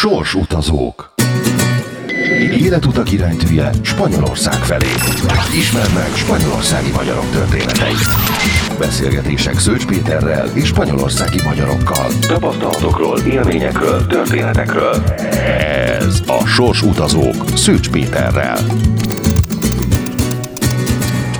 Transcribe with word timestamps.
Sorsutazók 0.00 1.12
Életutak 2.56 3.12
iránytűje 3.12 3.70
Spanyolország 3.82 4.54
felé. 4.54 4.86
Ismerd 5.58 5.94
meg 5.94 6.08
spanyolországi 6.14 6.90
magyarok 6.90 7.30
történeteit. 7.30 8.08
Beszélgetések 8.78 9.58
Szőcs 9.58 9.86
Péterrel 9.86 10.46
és 10.54 10.66
spanyolországi 10.66 11.38
magyarokkal. 11.44 12.06
Tapasztalatokról, 12.20 13.18
élményekről, 13.18 14.06
történetekről. 14.06 14.94
Ez 16.00 16.20
a 16.26 16.46
Sorsutazók 16.46 17.44
Szőcs 17.54 17.90
Péterrel. 17.90 18.58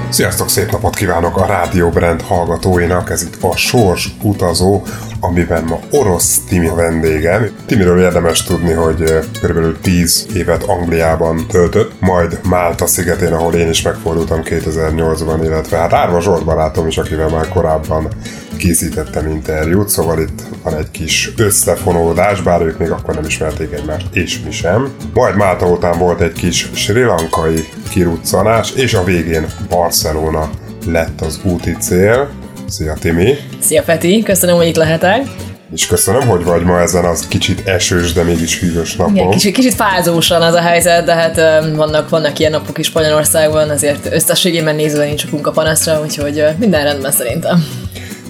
Sziasztok, 0.08 0.48
szép 0.48 0.70
napot 0.70 0.94
kívánok 0.94 1.36
a 1.36 1.46
Rádió 1.46 1.90
Brand 1.90 2.22
hallgatóinak, 2.22 3.10
ez 3.10 3.22
itt 3.22 3.42
a 3.42 3.56
Sors 3.56 4.08
utazó, 4.22 4.82
amiben 5.20 5.64
ma 5.64 5.78
orosz 5.90 6.38
Timi 6.48 6.66
a 6.66 6.74
vendégem. 6.74 7.50
Timiről 7.66 8.00
érdemes 8.00 8.42
tudni, 8.42 8.72
hogy 8.72 9.18
kb. 9.42 9.80
10 9.80 10.26
évet 10.34 10.62
Angliában 10.62 11.46
töltött, 11.46 11.92
majd 12.00 12.40
Málta 12.48 12.86
szigetén, 12.86 13.32
ahol 13.32 13.54
én 13.54 13.68
is 13.68 13.82
megfordultam 13.82 14.40
2008-ban, 14.44 15.40
illetve 15.42 15.76
hát 15.76 15.92
Árva 15.92 16.20
Zsolt 16.20 16.44
barátom 16.44 16.86
is, 16.86 16.98
akivel 16.98 17.28
már 17.28 17.48
korábban 17.48 18.08
készítettem 18.56 19.28
interjút, 19.28 19.88
szóval 19.88 20.20
itt 20.20 20.42
van 20.62 20.76
egy 20.76 20.90
kis 20.90 21.32
összefonódás, 21.36 22.42
bár 22.42 22.60
ők 22.60 22.78
még 22.78 22.90
akkor 22.90 23.14
nem 23.14 23.24
ismerték 23.24 23.72
egymást, 23.72 24.06
és 24.12 24.40
mi 24.44 24.50
sem. 24.50 24.92
Majd 25.14 25.36
Málta 25.36 25.66
után 25.66 25.98
volt 25.98 26.20
egy 26.20 26.32
kis 26.32 26.70
sri 26.74 27.02
lankai 27.02 27.68
kiruccanás, 27.90 28.72
és 28.72 28.94
a 28.94 29.04
végén 29.04 29.46
Barcelona 29.68 30.50
lett 30.86 31.20
az 31.20 31.40
úti 31.42 31.76
cél. 31.80 32.28
Szia 32.68 32.94
Timi! 33.00 33.36
Szia 33.60 33.82
Peti, 33.82 34.22
köszönöm, 34.22 34.56
hogy 34.56 34.66
itt 34.66 34.76
lehetek. 34.76 35.26
És 35.72 35.86
köszönöm, 35.86 36.28
hogy 36.28 36.44
vagy 36.44 36.62
ma 36.62 36.80
ezen 36.80 37.04
az 37.04 37.26
kicsit 37.28 37.68
esős, 37.68 38.12
de 38.12 38.22
mégis 38.22 38.60
hűvös 38.60 38.96
napon. 38.96 39.14
Igen, 39.14 39.30
kicsit, 39.30 39.54
kicsit 39.54 39.74
fázósan 39.74 40.42
az 40.42 40.54
a 40.54 40.60
helyzet, 40.60 41.04
de 41.04 41.14
hát 41.14 41.36
vannak, 41.76 42.08
vannak 42.08 42.38
ilyen 42.38 42.50
napok 42.50 42.78
is 42.78 42.86
Spanyolországban, 42.86 43.70
azért 43.70 44.12
összességében 44.12 44.74
nézve 44.74 45.04
nincs 45.04 45.24
okunk 45.24 45.46
a 45.46 45.50
panaszra, 45.50 46.00
úgyhogy 46.00 46.44
minden 46.58 46.82
rendben 46.82 47.12
szerintem. 47.12 47.64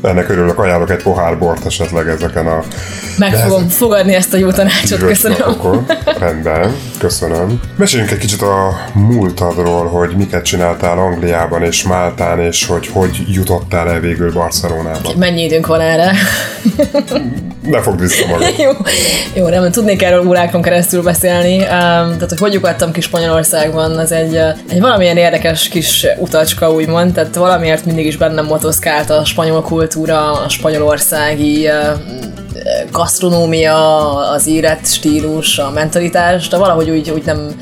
Ennek 0.03 0.29
örülök, 0.29 0.59
ajánlok 0.59 0.91
egy 0.91 1.03
pohár 1.03 1.39
bort 1.39 1.67
esetleg 1.67 2.09
ezeken 2.09 2.47
a... 2.47 2.63
Meg 3.19 3.35
fogom 3.35 3.49
fogom 3.49 3.69
fogadni 3.69 4.15
ezt 4.15 4.35
a 4.35 4.37
jó 4.37 4.51
tanácsot, 4.51 4.99
köszönöm. 4.99 5.39
Napokon. 5.39 5.87
Rendben, 6.19 6.75
köszönöm. 6.99 7.61
Meséljünk 7.77 8.13
egy 8.13 8.19
kicsit 8.19 8.43
a 8.43 8.77
múltadról, 8.93 9.87
hogy 9.87 10.17
miket 10.17 10.45
csináltál 10.45 10.99
Angliában 10.99 11.63
és 11.63 11.83
Máltán, 11.83 12.41
és 12.41 12.67
hogy 12.67 12.87
hogy 12.87 13.25
jutottál 13.27 13.91
el 13.91 14.01
végül 14.01 14.33
Barcelonában. 14.33 15.17
Mennyi 15.17 15.43
időnk 15.43 15.67
van 15.67 15.81
erre? 15.81 16.13
ne 17.69 17.81
fogd 17.81 18.01
vissza 18.01 18.27
magad. 18.27 18.59
jó, 18.65 18.71
jó, 19.35 19.49
nem 19.49 19.71
tudnék 19.71 20.03
erről 20.03 20.27
órákon 20.27 20.63
keresztül 20.63 21.03
beszélni. 21.03 21.57
Um, 21.57 21.67
tehát, 21.67 22.29
hogy 22.29 22.39
hogy 22.39 22.53
lyukadtam 22.53 22.93
ki 22.93 23.01
Spanyolországban, 23.01 23.99
az 23.99 24.13
egy, 24.13 24.35
egy 24.69 24.81
valamilyen 24.81 25.17
érdekes 25.17 25.69
kis 25.69 26.07
utacska, 26.19 26.73
úgymond, 26.73 27.13
tehát 27.13 27.35
valamiért 27.35 27.85
mindig 27.85 28.07
is 28.07 28.17
bennem 28.17 28.47
motoszkált 28.47 29.11
a 29.11 29.25
spanyol 29.25 29.63
kultúra, 29.63 30.33
a 30.33 30.49
spanyolországi 30.49 31.69
uh, 31.69 32.28
gasztronómia, 32.93 34.17
az 34.17 34.47
élet 34.47 34.87
stílus, 34.87 35.59
a 35.59 35.71
mentalitás, 35.71 36.49
de 36.49 36.57
valahogy 36.57 36.91
úgy, 36.91 37.11
úgy 37.11 37.25
nem 37.25 37.57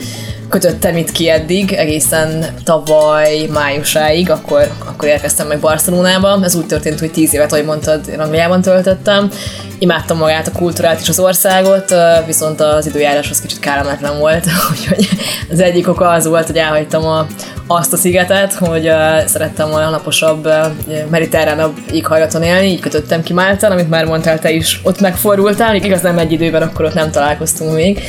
kötöttem 0.48 0.96
itt 0.96 1.12
ki 1.12 1.28
eddig, 1.28 1.72
egészen 1.72 2.44
tavaly 2.64 3.46
májusáig, 3.52 4.30
akkor, 4.30 4.70
akkor 4.86 5.08
érkeztem 5.08 5.46
meg 5.46 5.60
Barcelonába. 5.60 6.38
Ez 6.42 6.54
úgy 6.54 6.66
történt, 6.66 7.00
hogy 7.00 7.10
tíz 7.10 7.34
évet, 7.34 7.52
ahogy 7.52 7.64
mondtad, 7.64 8.00
Angliában 8.18 8.60
töltöttem. 8.62 9.30
Imádtam 9.78 10.18
magát, 10.18 10.46
a 10.46 10.52
kultúrát 10.58 11.00
és 11.00 11.08
az 11.08 11.18
országot, 11.18 11.94
viszont 12.26 12.60
az 12.60 12.86
időjárás 12.86 13.30
az 13.30 13.40
kicsit 13.40 13.58
kellemetlen 13.58 14.18
volt, 14.18 14.46
úgyhogy 14.70 15.08
az 15.50 15.60
egyik 15.60 15.88
oka 15.88 16.08
az 16.08 16.26
volt, 16.26 16.46
hogy 16.46 16.56
elhagytam 16.56 17.04
a, 17.04 17.26
azt 17.66 17.92
a 17.92 17.96
szigetet, 17.96 18.52
hogy 18.54 18.88
uh, 18.88 19.24
szerettem 19.24 19.70
volna 19.70 19.90
naposabb, 19.90 20.46
uh, 20.46 20.66
mediterránabb 21.10 21.76
éghajlaton 21.92 22.42
élni, 22.42 22.66
így 22.66 22.80
kötöttem 22.80 23.22
ki 23.22 23.32
Máltán, 23.32 23.72
amit 23.72 23.88
már 23.88 24.04
mondtál 24.04 24.38
te 24.38 24.50
is, 24.50 24.80
ott 24.82 25.00
megfordultál, 25.00 25.72
még 25.72 25.84
igaz 25.84 26.00
nem 26.00 26.18
egy 26.18 26.32
időben, 26.32 26.62
akkor 26.62 26.84
ott 26.84 26.94
nem 26.94 27.10
találkoztunk 27.10 27.74
még. 27.74 28.02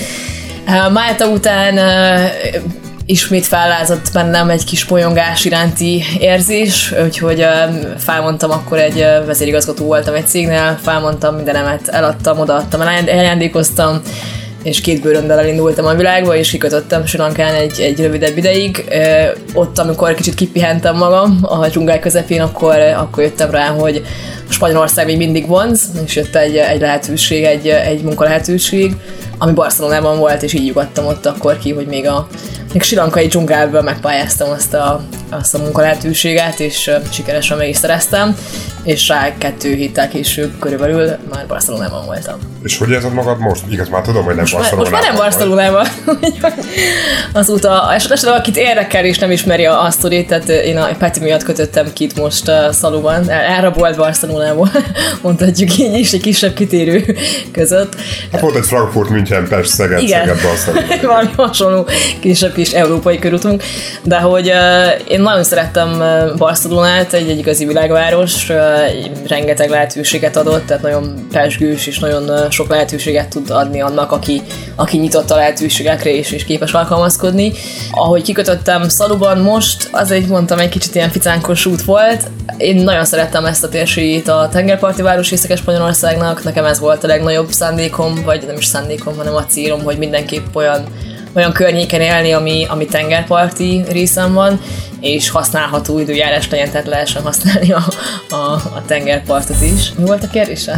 Málta 0.91 1.27
után 1.27 1.79
ismét 3.05 3.45
fellázott 3.45 4.09
bennem 4.13 4.49
egy 4.49 4.63
kis 4.63 4.85
polyongás 4.85 5.45
iránti 5.45 6.03
érzés, 6.19 6.93
úgyhogy 7.03 7.45
felmondtam 7.97 8.51
akkor 8.51 8.77
egy 8.77 9.05
vezérigazgató 9.25 9.85
voltam 9.85 10.13
egy 10.13 10.27
cégnél, 10.27 10.79
felmondtam 10.81 11.35
mindenemet, 11.35 11.87
eladtam, 11.87 12.39
odaadtam, 12.39 12.81
elajándékoztam, 12.81 14.01
és 14.67 14.81
két 14.81 15.01
bőröndel 15.01 15.39
elindultam 15.39 15.85
a 15.85 15.93
világba, 15.93 16.35
és 16.35 16.49
kikötöttem 16.49 17.05
Sri 17.05 17.17
Lankán 17.17 17.53
egy, 17.55 17.79
egy 17.79 18.01
rövidebb 18.01 18.37
ideig. 18.37 18.85
Ott, 19.53 19.79
amikor 19.79 20.13
kicsit 20.13 20.35
kipihentem 20.35 20.95
magam 20.95 21.39
a 21.41 21.67
dzsungel 21.67 21.99
közepén, 21.99 22.41
akkor, 22.41 22.79
akkor 22.79 23.23
jöttem 23.23 23.51
rá, 23.51 23.67
hogy 23.67 24.01
Spanyolország 24.49 25.05
még 25.05 25.17
mindig 25.17 25.47
vonz, 25.47 25.81
és 26.05 26.15
jött 26.15 26.35
egy, 26.35 26.55
egy 26.55 26.81
lehetőség, 26.81 27.43
egy, 27.43 27.67
egy 27.67 28.01
munkalehetőség, 28.01 28.95
ami 29.37 29.53
Barcelonában 29.53 30.17
volt, 30.17 30.43
és 30.43 30.53
így 30.53 30.63
nyugodtam 30.63 31.05
ott 31.05 31.25
akkor 31.25 31.57
ki, 31.57 31.73
hogy 31.73 31.87
még 31.87 32.07
a 32.07 32.27
még 32.73 32.81
silankai 32.81 33.27
dzsungelből 33.27 33.81
megpályáztam 33.81 34.49
azt 34.49 34.73
a, 34.73 35.01
azt 35.29 35.55
a 35.55 35.57
munkalehetőséget, 35.57 36.59
és 36.59 36.91
sikeresen 37.11 37.57
meg 37.57 37.69
is 37.69 37.77
szereztem, 37.77 38.35
és 38.83 39.07
rá 39.07 39.37
kettő 39.37 39.73
héttel 39.73 40.07
később 40.07 40.59
körülbelül 40.59 41.15
már 41.31 41.47
Barcelonában 41.47 42.05
voltam. 42.05 42.39
És 42.63 42.77
hogy 42.77 42.89
érzed 42.89 43.13
magad 43.13 43.39
most? 43.39 43.63
Igaz, 43.69 43.89
már 43.89 44.01
tudom, 44.01 44.23
hogy 44.23 44.35
nem 44.35 44.43
most 44.43 44.53
Barcelonában. 44.53 44.91
Most 44.91 45.03
már 45.03 45.13
nem 45.13 45.21
Barcelonában. 45.21 45.87
Azóta, 47.33 47.93
esetleg 47.93 48.33
akit 48.33 48.57
érdekel 48.57 49.05
és 49.05 49.19
nem 49.19 49.31
ismeri 49.31 49.65
a, 49.65 49.83
a 49.83 49.91
sztorit, 49.91 50.27
tehát 50.27 50.49
én 50.49 50.77
a 50.77 50.89
Peti 50.97 51.19
miatt 51.19 51.43
kötöttem 51.43 51.93
ki 51.93 52.03
itt 52.03 52.17
most 52.17 52.47
uh, 52.47 52.71
Szaluban, 52.71 53.29
elrabolt 53.29 53.97
Barcelonából, 53.97 54.71
mondhatjuk 55.21 55.77
így 55.77 55.93
is, 55.93 56.13
egy 56.13 56.21
kisebb 56.21 56.53
kitérő 56.53 57.15
között. 57.51 57.95
Hát 58.31 58.41
volt 58.41 58.55
egy 58.55 58.65
Frankfurt, 58.65 59.09
München, 59.29 59.47
Pest, 59.47 59.69
Szeged, 59.69 60.01
Igen. 60.01 60.25
Szeged, 60.25 60.41
Barcelona. 60.41 60.85
Valami 61.13 61.29
hasonló 61.35 61.87
kisebb 62.19 62.53
kis 62.53 62.71
európai 62.71 63.19
körútunk, 63.19 63.63
de 64.03 64.17
hogy 64.17 64.49
uh, 64.49 65.11
én 65.11 65.21
nagyon 65.21 65.43
szerettem 65.43 66.03
Barcelonát, 66.37 67.13
egy, 67.13 67.29
egy 67.29 67.37
igazi 67.37 67.65
világváros, 67.65 68.49
uh, 68.49 68.57
rengeteg 69.27 69.69
lehetőséget 69.69 70.35
adott, 70.35 70.65
tehát 70.65 70.83
nagyon 70.83 71.27
pesgős 71.31 71.87
és 71.87 71.99
nagyon 71.99 72.51
sok 72.51 72.69
lehetőséget 72.69 73.29
tud 73.29 73.49
adni 73.49 73.81
annak, 73.81 74.11
aki, 74.11 74.41
aki 74.75 74.97
nyitott 74.97 75.31
a 75.31 75.35
lehetőségekre 75.35 76.13
és, 76.13 76.31
és 76.31 76.43
képes 76.43 76.71
alkalmazkodni. 76.71 77.51
Ahogy 77.91 78.21
kikötöttem 78.21 78.89
Szaluban 78.89 79.37
most, 79.37 79.89
az 79.91 80.11
egy 80.11 80.27
mondtam 80.27 80.59
egy 80.59 80.69
kicsit 80.69 80.95
ilyen 80.95 81.09
ficánkos 81.09 81.65
út 81.65 81.81
volt. 81.81 82.29
Én 82.57 82.75
nagyon 82.75 83.05
szerettem 83.05 83.45
ezt 83.45 83.63
a 83.63 83.69
térségét 83.69 84.27
a 84.27 84.49
tengerparti 84.51 85.01
város 85.01 85.31
északes 85.31 85.59
Spanyolországnak, 85.59 86.43
nekem 86.43 86.65
ez 86.65 86.79
volt 86.79 87.03
a 87.03 87.07
legnagyobb 87.07 87.51
szándékom, 87.51 88.23
vagy 88.23 88.43
nem 88.47 88.55
is 88.57 88.65
szándékom, 88.65 89.15
hanem 89.17 89.35
a 89.35 89.45
célom, 89.45 89.83
hogy 89.83 89.97
mindenképp 89.97 90.55
olyan 90.55 90.83
olyan 91.37 91.51
környéken 91.51 92.01
élni, 92.01 92.31
ami, 92.31 92.65
ami 92.69 92.85
tengerparti 92.85 93.83
részen 93.89 94.33
van, 94.33 94.59
és 94.99 95.29
használható 95.29 95.99
időjárás 95.99 96.49
legyen, 96.49 96.71
tehát 96.71 96.87
lehessen 96.87 97.21
használni 97.21 97.71
a, 97.71 97.83
a, 98.29 98.51
a 98.75 98.83
tengerpartot 98.85 99.61
is. 99.61 99.93
Mi 99.97 100.05
volt 100.05 100.23
a 100.23 100.27
kérdésed? 100.27 100.77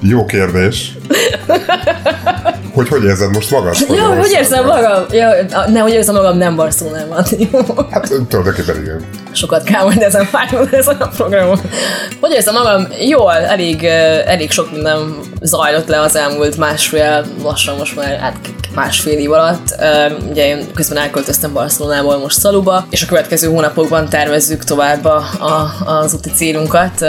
Jó 0.00 0.24
kérdés. 0.24 0.92
Hogy 2.76 2.88
hogy 2.88 3.04
érzed 3.04 3.32
most 3.32 3.50
magad? 3.50 3.76
Jó, 3.88 4.04
hogy 4.04 4.30
érzem 4.30 4.64
magam? 4.64 5.04
Ja, 5.10 5.30
ne, 5.66 5.80
hogy 5.80 5.92
érzem 5.92 6.14
magam 6.14 6.36
nem 6.38 6.56
Barcelonában. 6.56 7.24
Hát 7.90 8.12
tulajdonképpen 8.28 8.82
igen. 8.82 9.04
Sokat 9.32 9.62
kell 9.62 9.82
majd 9.82 10.02
ezen 10.02 10.24
fájlni 10.24 10.76
ezen 10.76 10.96
a 10.96 11.08
programon. 11.08 11.60
Hogy 12.20 12.32
érzem 12.32 12.54
magam? 12.54 12.86
Jól, 13.00 13.32
elég, 13.32 13.84
elég 14.26 14.50
sok 14.50 14.72
minden 14.72 15.14
zajlott 15.40 15.88
le 15.88 16.00
az 16.00 16.16
elmúlt 16.16 16.56
másfél, 16.56 17.24
lassan 17.42 17.76
most 17.76 17.96
már 17.96 18.18
hát 18.18 18.36
másfél 18.74 19.18
év 19.18 19.32
alatt. 19.32 19.74
Ugye 20.30 20.46
én 20.46 20.72
közben 20.74 20.98
elköltöztem 20.98 21.52
Barcelonából 21.52 22.18
most 22.18 22.38
Szaluba, 22.38 22.86
és 22.90 23.02
a 23.02 23.06
következő 23.06 23.48
hónapokban 23.48 24.08
tervezzük 24.08 24.64
tovább 24.64 25.04
a, 25.04 25.16
a, 25.38 25.72
az 25.84 26.14
úti 26.14 26.30
célunkat 26.30 27.04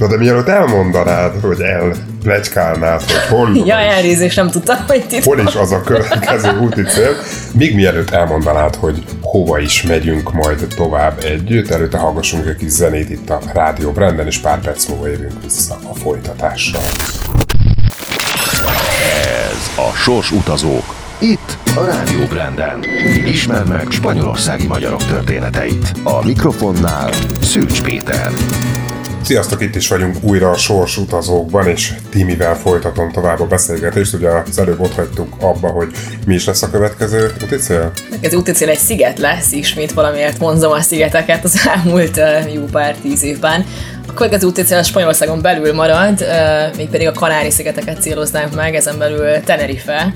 Na 0.00 0.06
de 0.06 0.16
mielőtt 0.16 0.48
elmondanád, 0.48 1.40
hogy 1.40 1.60
elplegykálnád, 1.60 3.02
hogy 3.02 3.38
hol... 3.38 3.56
ja, 3.66 3.76
elnézést, 3.76 4.36
nem 4.36 4.50
tudtam, 4.50 4.76
hogy 4.86 5.04
itt 5.10 5.24
Hol 5.24 5.38
is 5.38 5.54
az 5.54 5.72
a 5.72 5.80
következő 5.80 6.58
úti 6.64 6.82
cél. 6.82 7.16
Még 7.54 7.74
mielőtt 7.74 8.10
elmondanád, 8.10 8.74
hogy 8.74 9.04
hova 9.20 9.58
is 9.58 9.82
megyünk 9.82 10.32
majd 10.32 10.66
tovább 10.76 11.24
együtt, 11.24 11.70
előtte 11.70 11.98
hallgassunk 11.98 12.46
egy 12.46 12.56
kis 12.56 12.70
zenét 12.70 13.10
itt 13.10 13.30
a 13.30 13.40
Rádió 13.54 13.90
Branden, 13.90 14.26
és 14.26 14.38
pár 14.38 14.60
perc 14.60 14.86
múlva 14.86 15.06
jövünk 15.06 15.42
vissza 15.42 15.78
a 15.90 15.94
folytatással. 15.94 16.84
Ez 19.50 19.70
a 19.76 19.96
Sors 19.96 20.30
Utazók. 20.32 20.94
Itt 21.18 21.56
a 21.76 21.84
Rádió 21.84 22.24
Branden. 22.28 22.84
Ismerd 23.26 23.68
meg 23.68 23.86
spanyolországi 23.90 24.66
magyarok 24.66 25.04
történeteit. 25.04 25.92
A 26.02 26.24
mikrofonnál 26.24 27.10
Szűcs 27.40 27.82
Péter. 27.82 28.30
Sziasztok, 29.22 29.60
itt 29.60 29.74
is 29.74 29.88
vagyunk 29.88 30.16
újra 30.20 30.50
a 30.50 30.56
Sors 30.56 30.96
utazókban, 30.96 31.66
és 31.66 31.92
Timivel 32.10 32.56
folytatom 32.56 33.12
tovább 33.12 33.40
a 33.40 33.46
beszélgetést. 33.46 34.14
Ugye 34.14 34.28
az 34.28 34.58
előbb 34.58 34.80
ott 34.80 34.94
hagytuk 34.94 35.34
abba, 35.40 35.68
hogy 35.68 35.90
mi 36.26 36.34
is 36.34 36.44
lesz 36.44 36.62
a 36.62 36.70
következő 36.70 37.32
úticél? 37.42 37.92
Az 38.22 38.34
úticél 38.34 38.68
egy 38.68 38.78
sziget 38.78 39.18
lesz, 39.18 39.52
ismét 39.52 39.92
valamiért 39.92 40.38
vonzom 40.38 40.72
a 40.72 40.80
szigeteket 40.80 41.44
az 41.44 41.60
elmúlt 41.74 42.20
jó 42.54 42.64
pár 42.64 42.96
tíz 42.96 43.22
évben. 43.22 43.64
A 44.08 44.12
következő 44.12 44.46
útcél 44.46 44.78
a 44.78 44.82
Spanyolországon 44.82 45.40
belül 45.40 45.74
marad, 45.74 46.24
mégpedig 46.76 47.06
a 47.06 47.12
Kanári-szigeteket 47.12 48.00
céloznánk 48.00 48.54
meg, 48.54 48.74
ezen 48.74 48.98
belül 48.98 49.40
Tenerife 49.44 50.14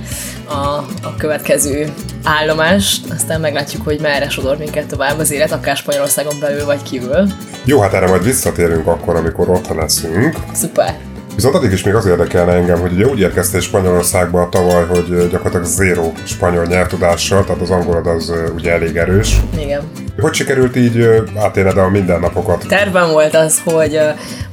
a, 0.48 0.76
a 1.02 1.14
következő 1.18 1.92
állomás, 2.24 3.00
aztán 3.14 3.40
meglátjuk, 3.40 3.82
hogy 3.82 4.00
merre 4.00 4.28
sodor 4.28 4.56
minket 4.56 4.86
tovább 4.86 5.18
az 5.18 5.30
élet, 5.30 5.52
akár 5.52 5.76
Spanyolországon 5.76 6.34
belül 6.40 6.64
vagy 6.64 6.82
kívül. 6.82 7.26
Jó, 7.64 7.80
hát 7.80 7.94
erre 7.94 8.08
majd 8.08 8.24
visszatérünk 8.24 8.86
akkor, 8.86 9.16
amikor 9.16 9.50
ott 9.50 9.68
leszünk. 9.68 10.36
Szuper. 10.52 10.94
Viszont 11.34 11.54
addig 11.54 11.72
is 11.72 11.82
még 11.84 11.94
az 11.94 12.06
érdekelne 12.06 12.52
engem, 12.52 12.80
hogy 12.80 12.92
ugye 12.92 13.06
úgy 13.06 13.20
érkeztél 13.20 13.60
Spanyolországba 13.60 14.48
tavaly, 14.48 14.86
hogy 14.86 15.28
gyakorlatilag 15.30 15.64
zéró 15.66 16.12
spanyol 16.24 16.64
nyelvtudással, 16.64 17.44
tehát 17.44 17.60
az 17.60 17.70
angolod 17.70 18.06
az 18.06 18.32
ugye 18.54 18.72
elég 18.72 18.96
erős. 18.96 19.40
Igen. 19.58 19.82
Hogy 20.24 20.34
sikerült 20.34 20.76
így 20.76 21.08
átélned 21.36 21.78
a 21.78 21.88
mindennapokat? 21.88 22.64
Tervem 22.68 23.10
volt 23.10 23.34
az, 23.34 23.60
hogy, 23.64 24.00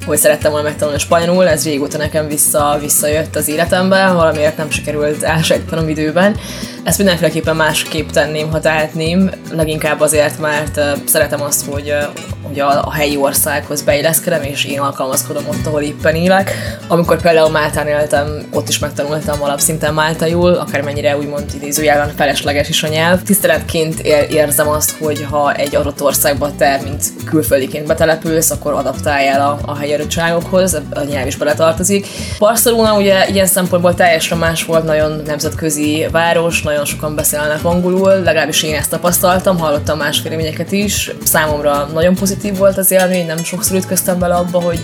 hogy 0.05 0.17
szerettem 0.17 0.51
volna 0.51 0.67
megtanulni 0.67 0.99
spanyolul, 0.99 1.47
ez 1.47 1.63
régóta 1.63 1.97
nekem 1.97 2.27
vissza, 2.27 2.77
visszajött 2.79 3.35
az 3.35 3.47
életembe, 3.47 4.11
valamiért 4.11 4.57
nem 4.57 4.69
sikerült 4.69 5.23
elsejtenem 5.23 5.89
időben. 5.89 6.35
Ezt 6.83 6.97
mindenféleképpen 6.97 7.55
másképp 7.55 8.09
tenném, 8.09 8.51
ha 8.51 8.59
tehetném, 8.59 9.29
leginkább 9.51 9.99
azért, 9.99 10.39
mert 10.39 10.79
szeretem 11.05 11.41
azt, 11.41 11.65
hogy, 11.65 11.93
hogy 12.41 12.59
a, 12.59 12.85
a 12.85 12.91
helyi 12.91 13.17
országhoz 13.17 13.81
beilleszkedem, 13.81 14.43
és 14.43 14.65
én 14.65 14.79
alkalmazkodom 14.79 15.43
ott, 15.47 15.65
ahol 15.65 15.81
éppen 15.81 16.15
élek. 16.15 16.51
Amikor 16.87 17.21
például 17.21 17.49
Máltán 17.49 17.87
éltem, 17.87 18.47
ott 18.53 18.69
is 18.69 18.79
megtanultam 18.79 19.41
alapszinten 19.43 19.93
máltaiul, 19.93 20.53
akármennyire 20.53 21.17
úgymond 21.17 21.45
idézőjelben 21.55 22.13
felesleges 22.15 22.69
is 22.69 22.83
a 22.83 22.87
nyelv. 22.87 23.21
Tiszteletként 23.21 23.99
érzem 24.29 24.69
azt, 24.69 24.91
hogy 24.99 25.27
ha 25.29 25.53
egy 25.61 25.75
adott 25.75 26.01
országba 26.01 26.55
te, 26.55 26.79
mint 26.83 27.03
külföldiként 27.25 27.87
betelepülsz, 27.87 28.51
akkor 28.51 28.73
adaptáljál 28.73 29.41
a, 29.41 29.59
a 29.65 29.77
helyi 29.77 29.93
adottságokhoz, 29.93 30.73
a 30.89 31.03
nyelv 31.03 31.27
is 31.27 31.35
beletartozik. 31.35 32.07
Barcelona 32.39 32.97
ugye 32.97 33.27
ilyen 33.27 33.45
szempontból 33.45 33.93
teljesen 33.93 34.37
más 34.37 34.65
volt, 34.65 34.83
nagyon 34.83 35.21
nemzetközi 35.25 36.07
város, 36.11 36.61
nagyon 36.61 36.85
sokan 36.85 37.15
beszélnek 37.15 37.65
angolul, 37.65 38.21
legalábbis 38.21 38.63
én 38.63 38.75
ezt 38.75 38.89
tapasztaltam, 38.89 39.57
hallottam 39.57 39.97
más 39.97 40.21
véleményeket 40.21 40.71
is. 40.71 41.11
Számomra 41.23 41.89
nagyon 41.93 42.15
pozitív 42.15 42.57
volt 42.57 42.77
az 42.77 42.91
élmény, 42.91 43.25
nem 43.25 43.43
sokszor 43.43 43.77
ütköztem 43.77 44.19
bele 44.19 44.35
abba, 44.35 44.61
hogy 44.61 44.79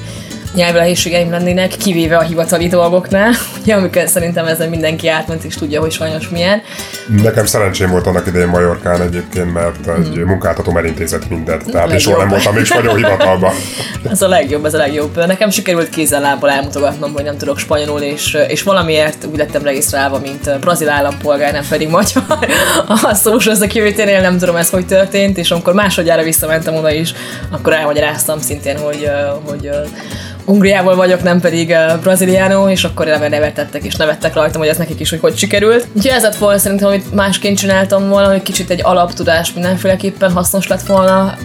nyelvlehészségeim 0.58 1.32
lennének, 1.32 1.76
kivéve 1.76 2.18
a 2.18 2.22
hivatali 2.22 2.68
dolgoknál, 2.68 3.32
ugye, 3.62 3.76
amikor 3.76 4.08
szerintem 4.08 4.46
ezen 4.46 4.70
mindenki 4.70 5.08
átment 5.08 5.44
és 5.44 5.56
tudja, 5.56 5.82
hogy 5.82 5.92
sajnos 5.92 6.30
milyen. 6.30 6.62
Nekem 7.22 7.46
szerencsém 7.46 7.90
volt 7.90 8.08
annak 8.08 8.28
idején 8.28 8.48
Majorkán 8.48 9.02
egyébként, 9.02 9.54
mert 9.54 9.88
egy 9.98 10.08
hmm. 10.08 10.28
munkáltatóm 10.28 10.78
elintézett 10.78 11.30
mindent, 11.30 11.72
tehát 11.72 11.92
én 11.92 12.00
soha 12.00 12.18
nem 12.18 12.28
voltam 12.28 12.58
is 12.58 12.68
spanyol 12.68 12.96
hivatalban. 12.96 13.54
ez 14.12 14.22
a 14.22 14.28
legjobb, 14.28 14.66
ez 14.66 14.74
a 14.74 14.78
legjobb. 14.78 15.26
Nekem 15.26 15.50
sikerült 15.50 15.90
kézzel 15.90 16.22
lábbal 16.22 16.50
elmutogatnom, 16.50 17.14
hogy 17.14 17.24
nem 17.24 17.38
tudok 17.38 17.58
spanyolul, 17.58 18.02
és, 18.02 18.38
és 18.48 18.64
valamiért 18.64 19.26
úgy 19.32 19.38
lettem 19.38 19.64
regisztrálva, 19.64 20.20
mint 20.20 20.60
brazil 20.60 20.90
állampolgár, 20.90 21.52
nem 21.52 21.66
pedig 21.70 21.90
magyar. 21.90 22.24
A 23.04 23.16
social 23.16 23.56
security 23.56 24.04
nem 24.04 24.38
tudom 24.38 24.56
ez 24.56 24.70
hogy 24.70 24.86
történt, 24.86 25.38
és 25.38 25.52
amikor 25.52 25.74
másodjára 25.74 26.24
visszamentem 26.24 26.76
oda 26.76 26.92
is, 26.92 27.14
akkor 27.50 27.74
elmagyaráztam 27.74 28.40
szintén, 28.40 28.78
hogy, 28.78 29.10
hogy 29.46 29.70
Ungriából 30.50 30.96
vagyok, 30.96 31.24
nem 31.24 31.40
pedig 31.40 31.70
uh, 31.70 32.00
braziliánó, 32.02 32.70
és 32.70 32.84
akkor 32.84 33.08
eleve 33.08 33.28
nevetettek 33.30 33.84
és 33.84 33.96
nevettek 33.96 34.34
rajtam, 34.34 34.62
hogy 34.62 34.70
ez 34.70 34.78
nekik 34.78 35.00
is, 35.00 35.10
hogy 35.10 35.20
hogy 35.20 35.38
sikerült. 35.38 35.88
Úgyhogy 35.94 36.12
ez 36.12 36.24
lett 36.24 36.36
volna 36.36 36.58
szerintem, 36.58 36.88
amit 36.88 37.14
másként 37.14 37.58
csináltam 37.58 38.10
volna, 38.10 38.30
hogy 38.30 38.42
kicsit 38.42 38.70
egy 38.70 38.80
alaptudás 38.84 39.54
mindenféleképpen 39.54 40.32
hasznos 40.32 40.68
lett 40.68 40.82
volna 40.82 41.38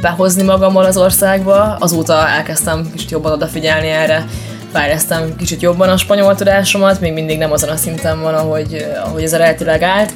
behozni 0.00 0.42
magammal 0.42 0.84
az 0.84 0.96
országba. 0.96 1.76
Azóta 1.80 2.28
elkezdtem 2.28 2.90
kicsit 2.92 3.10
jobban 3.10 3.32
odafigyelni 3.32 3.88
erre, 3.88 4.24
fejlesztem 4.72 5.36
kicsit 5.36 5.62
jobban 5.62 5.88
a 5.88 5.96
spanyol 5.96 6.34
tudásomat, 6.34 7.00
még 7.00 7.12
mindig 7.12 7.38
nem 7.38 7.52
azon 7.52 7.70
a 7.70 7.76
szinten 7.76 8.20
van, 8.20 8.34
ahogy, 8.34 8.86
ahogy 9.04 9.22
ez 9.22 9.32
eredetileg 9.32 9.82
állt. 9.82 10.12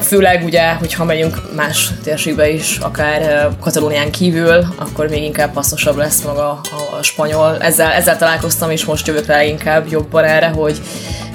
Főleg 0.00 0.44
ugye, 0.44 0.72
hogyha 0.72 1.04
megyünk 1.04 1.54
más 1.54 1.90
térségbe 2.02 2.48
is, 2.48 2.78
akár 2.78 3.48
Katalónián 3.60 4.10
kívül, 4.10 4.66
akkor 4.76 5.08
még 5.08 5.22
inkább 5.22 5.54
hasznosabb 5.54 5.96
lesz 5.96 6.22
maga 6.22 6.48
a, 6.50 7.02
spanyol. 7.02 7.56
Ezzel, 7.60 7.90
ezzel 7.92 8.16
találkoztam, 8.16 8.70
és 8.70 8.84
most 8.84 9.06
jövök 9.06 9.26
rá 9.26 9.42
inkább 9.42 9.90
jobban 9.90 10.24
erre, 10.24 10.48
hogy 10.48 10.80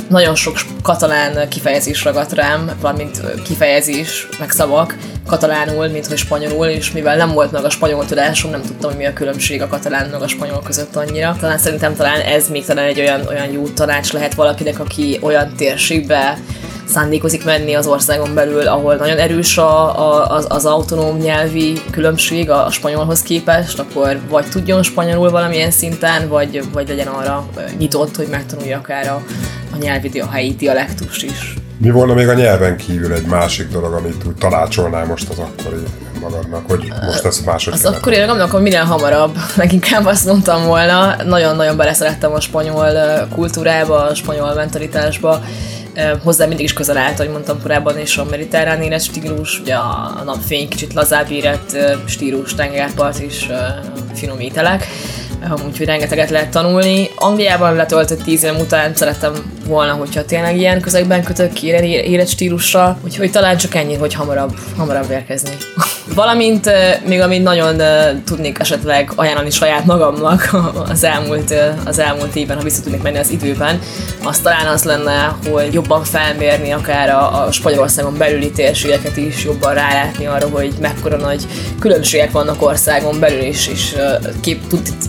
nagyon 0.09 0.35
sok 0.35 0.59
katalán 0.81 1.49
kifejezés 1.49 2.03
ragadt 2.03 2.33
rám, 2.33 2.71
valamint 2.81 3.21
kifejezés, 3.43 4.27
meg 4.39 4.51
szavak 4.51 4.97
katalánul, 5.27 5.87
mint 5.87 6.07
hogy 6.07 6.17
spanyolul, 6.17 6.65
és 6.65 6.91
mivel 6.91 7.15
nem 7.15 7.33
volt 7.33 7.51
meg 7.51 7.63
a 7.63 7.69
spanyol 7.69 8.05
tudásom, 8.05 8.51
nem 8.51 8.61
tudtam, 8.61 8.89
hogy 8.89 8.99
mi 8.99 9.05
a 9.05 9.13
különbség 9.13 9.61
a 9.61 9.67
katalán 9.67 10.09
meg 10.09 10.21
a 10.21 10.27
spanyol 10.27 10.61
között 10.63 10.95
annyira. 10.95 11.35
Talán 11.39 11.57
szerintem 11.57 11.95
talán 11.95 12.19
ez 12.19 12.49
még 12.49 12.65
talán 12.65 12.85
egy 12.85 12.99
olyan, 12.99 13.27
olyan 13.27 13.51
jó 13.51 13.67
tanács 13.67 14.11
lehet 14.11 14.33
valakinek, 14.33 14.79
aki 14.79 15.19
olyan 15.21 15.53
térségbe 15.55 16.37
szándékozik 16.91 17.45
menni 17.45 17.73
az 17.73 17.87
országon 17.87 18.33
belül, 18.33 18.67
ahol 18.67 18.95
nagyon 18.95 19.17
erős 19.17 19.57
a, 19.57 19.99
a, 19.99 20.35
az, 20.35 20.45
az 20.49 20.65
autonóm 20.65 21.17
nyelvi 21.17 21.81
különbség 21.91 22.49
a, 22.49 22.65
a 22.65 22.71
spanyolhoz 22.71 23.21
képest, 23.21 23.79
akkor 23.79 24.19
vagy 24.29 24.45
tudjon 24.49 24.83
spanyolul 24.83 25.29
valamilyen 25.29 25.71
szinten, 25.71 26.27
vagy, 26.27 26.63
vagy 26.73 26.87
legyen 26.87 27.07
arra 27.07 27.45
nyitott, 27.77 28.15
hogy 28.15 28.27
megtanulja 28.27 28.77
akár 28.77 29.07
a, 29.07 29.21
a 29.73 29.77
nyelvi, 29.77 30.19
a 30.19 30.29
helyi 30.29 30.55
dialektust 30.55 31.23
is. 31.23 31.53
Mi 31.77 31.89
volna 31.89 32.13
még 32.13 32.27
a 32.27 32.33
nyelven 32.33 32.77
kívül 32.77 33.13
egy 33.13 33.25
másik 33.25 33.67
dolog, 33.67 33.93
amit 33.93 34.23
úgy 34.27 34.35
tanácsolnál 34.35 35.05
most 35.05 35.29
az 35.29 35.37
akkori 35.39 35.83
magadnak, 36.21 36.69
hogy 36.69 36.93
most 37.05 37.25
ezt 37.25 37.45
máshogy 37.45 37.73
Az 37.73 37.85
akkori 37.85 38.19
magamnak, 38.19 38.51
hogy 38.51 38.61
minél 38.61 38.83
hamarabb, 38.83 39.37
leginkább 39.55 40.05
azt 40.05 40.25
mondtam 40.25 40.65
volna, 40.65 41.15
nagyon-nagyon 41.23 41.77
beleszerettem 41.77 42.33
a 42.33 42.39
spanyol 42.39 43.27
kultúrába, 43.35 44.03
a 44.05 44.15
spanyol 44.15 44.53
mentalitásba, 44.53 45.43
hozzá 46.23 46.45
mindig 46.45 46.65
is 46.65 46.73
közel 46.73 46.97
állt, 46.97 47.19
ahogy 47.19 47.31
mondtam 47.31 47.61
korábban, 47.61 47.97
és 47.97 48.17
a 48.17 48.25
mediterrán 48.25 48.81
élet 48.81 49.03
stílus, 49.03 49.59
ugye 49.59 49.75
a 49.75 50.21
napfény 50.25 50.69
kicsit 50.69 50.93
lazább 50.93 51.31
érett 51.31 51.77
stílus, 52.05 52.55
tengerpart 52.55 53.19
és 53.19 53.47
finom 54.13 54.39
ételek 54.39 54.87
úgyhogy 55.65 55.85
rengeteget 55.85 56.29
lehet 56.29 56.49
tanulni. 56.49 57.09
Angliában 57.15 57.75
letöltött 57.75 58.23
tíz 58.23 58.43
év 58.43 58.59
után 58.59 58.95
szerettem 58.95 59.33
volna, 59.67 59.93
hogyha 59.93 60.25
tényleg 60.25 60.57
ilyen 60.57 60.81
közegben 60.81 61.23
kötök 61.23 61.53
ki 61.53 61.67
életstílusra, 61.67 62.97
úgyhogy 63.03 63.31
talán 63.31 63.57
csak 63.57 63.75
ennyi, 63.75 63.95
hogy 63.95 64.13
hamarabb, 64.13 64.53
hamarabb 64.77 65.11
érkezni. 65.11 65.51
Valamint 66.15 66.69
még 67.07 67.21
amit 67.21 67.43
nagyon 67.43 67.81
tudnék 68.25 68.59
esetleg 68.59 69.11
ajánlani 69.15 69.49
saját 69.49 69.85
magamnak 69.85 70.49
az 70.91 71.03
elmúlt, 71.03 71.53
az 71.85 71.99
elmúlt 71.99 72.35
évben, 72.35 72.57
ha 72.57 72.63
vissza 72.63 72.81
tudnék 72.81 73.01
menni 73.01 73.17
az 73.17 73.29
időben, 73.29 73.79
az 74.23 74.39
talán 74.39 74.67
az 74.67 74.83
lenne, 74.83 75.35
hogy 75.51 75.73
jobban 75.73 76.03
felmérni 76.03 76.71
akár 76.71 77.09
a, 77.09 77.43
a 77.43 77.51
Spanyolországon 77.51 78.17
belüli 78.17 78.51
térségeket 78.51 79.17
is, 79.17 79.43
jobban 79.43 79.73
rálátni 79.73 80.25
arra, 80.25 80.47
hogy 80.49 80.73
mekkora 80.81 81.17
nagy 81.17 81.47
különbségek 81.79 82.31
vannak 82.31 82.61
országon 82.61 83.19
belül 83.19 83.41
is, 83.41 83.67
és 83.67 83.95
kép, 84.41 84.61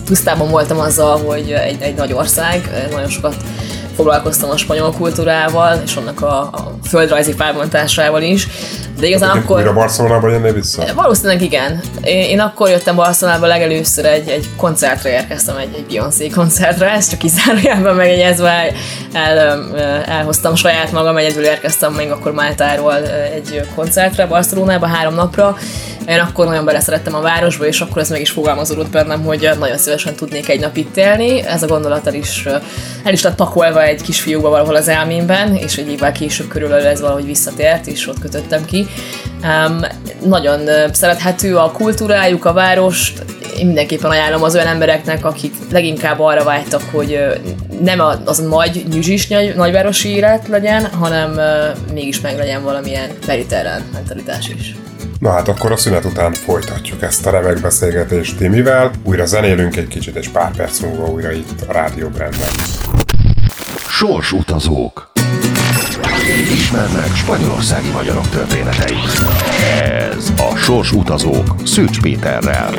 tisztában 0.05 0.49
voltam 0.49 0.79
azzal, 0.79 1.17
hogy 1.17 1.51
egy, 1.51 1.81
egy 1.81 1.95
nagy 1.95 2.13
ország, 2.13 2.87
nagyon 2.91 3.09
sokat 3.09 3.35
foglalkoztam 3.95 4.49
a 4.49 4.57
spanyol 4.57 4.91
kultúrával, 4.91 5.81
és 5.85 5.95
annak 5.95 6.21
a, 6.21 6.39
a 6.41 6.73
földrajzi 6.87 7.33
felbontásával 7.33 8.21
is. 8.21 8.47
De 8.99 9.07
igazán 9.07 9.29
hát, 9.29 9.43
akkor... 9.43 9.57
Újra 9.57 9.73
Barcelonába 9.73 10.29
jönnél 10.29 10.53
vissza? 10.53 10.83
Valószínűleg 10.95 11.41
igen. 11.41 11.81
Én, 12.03 12.23
én 12.23 12.39
akkor 12.39 12.69
jöttem 12.69 12.95
Barcelonába 12.95 13.45
legelőször 13.45 14.05
egy, 14.05 14.27
egy 14.27 14.49
koncertre 14.57 15.09
érkeztem, 15.09 15.57
egy, 15.57 15.73
egy 15.75 15.85
Beyoncé 15.85 16.29
koncertre, 16.29 16.91
ezt 16.91 17.09
csak 17.09 17.19
kizárójában 17.19 17.95
megjegyezve 17.95 18.73
el, 19.13 19.37
el, 19.37 20.03
elhoztam 20.05 20.55
saját 20.55 20.91
magam, 20.91 21.17
egyedül 21.17 21.43
érkeztem 21.43 21.93
még 21.93 22.11
akkor 22.11 22.31
Máltáról 22.31 23.07
egy 23.35 23.67
koncertre 23.75 24.25
Barcelonába 24.25 24.87
három 24.87 25.13
napra, 25.13 25.57
én 26.07 26.19
akkor 26.19 26.45
nagyon 26.45 26.65
beleszerettem 26.65 27.15
a 27.15 27.21
városba, 27.21 27.65
és 27.65 27.81
akkor 27.81 28.01
ez 28.01 28.09
meg 28.09 28.21
is 28.21 28.29
fogalmazódott 28.29 28.89
bennem, 28.89 29.23
hogy 29.23 29.49
nagyon 29.59 29.77
szívesen 29.77 30.15
tudnék 30.15 30.49
egy 30.49 30.59
nap 30.59 30.77
itt 30.77 30.97
élni. 30.97 31.41
Ez 31.41 31.63
a 31.63 31.67
gondolat 31.67 32.07
el 32.07 32.13
is, 32.13 32.45
el 33.03 33.13
is 33.13 33.21
lett 33.21 33.35
pakolva 33.35 33.83
egy 33.83 34.01
kisfiúba 34.01 34.49
valahol 34.49 34.75
az 34.75 34.87
elmémben, 34.87 35.55
és 35.55 35.77
egy 35.77 35.89
évvel 35.89 36.11
később 36.11 36.47
körülbelül 36.47 36.85
ez 36.85 37.01
valahogy 37.01 37.25
visszatért, 37.25 37.87
és 37.87 38.07
ott 38.07 38.19
kötöttem 38.19 38.65
ki. 38.65 38.87
Um, 39.43 39.79
nagyon 40.25 40.69
szerethető 40.91 41.57
a 41.57 41.71
kultúrájuk, 41.71 42.45
a 42.45 42.53
várost, 42.53 43.23
én 43.57 43.65
mindenképpen 43.65 44.11
ajánlom 44.11 44.43
az 44.43 44.55
olyan 44.55 44.67
embereknek, 44.67 45.25
akik 45.25 45.53
leginkább 45.71 46.19
arra 46.19 46.43
vágytak, 46.43 46.81
hogy 46.91 47.19
nem 47.81 47.99
az 48.25 48.37
nagy 48.37 48.83
nyüzsis 48.91 49.27
nagyvárosi 49.55 50.09
élet 50.09 50.47
legyen, 50.47 50.85
hanem 50.85 51.39
mégis 51.93 52.21
meg 52.21 52.37
legyen 52.37 52.63
valamilyen 52.63 53.09
mediterrán 53.27 53.81
mentalitás 53.93 54.49
is. 54.49 54.75
Na 55.23 55.31
hát 55.31 55.47
akkor 55.47 55.71
a 55.71 55.77
szünet 55.77 56.05
után 56.05 56.33
folytatjuk 56.33 57.01
ezt 57.01 57.25
a 57.25 57.29
remek 57.29 57.61
beszélgetést 57.61 58.37
Timivel. 58.37 58.91
Újra 59.03 59.25
zenélünk 59.25 59.75
egy 59.75 59.87
kicsit, 59.87 60.15
és 60.15 60.27
pár 60.27 60.55
perc 60.55 60.79
múlva 60.79 61.05
újra 61.05 61.31
itt 61.31 61.61
a 61.67 61.71
Rádió 61.71 62.07
Brandben. 62.07 62.49
Sors 63.87 64.31
utazók. 64.31 65.11
Ismerd 66.51 66.93
meg 66.93 67.15
spanyolországi 67.15 67.89
magyarok 67.89 68.29
történeteit. 68.29 69.25
Ez 69.81 70.33
a 70.37 70.55
Sors 70.55 70.91
utazók 70.91 71.55
Szűcs 71.65 72.01
Péterrel. 72.01 72.73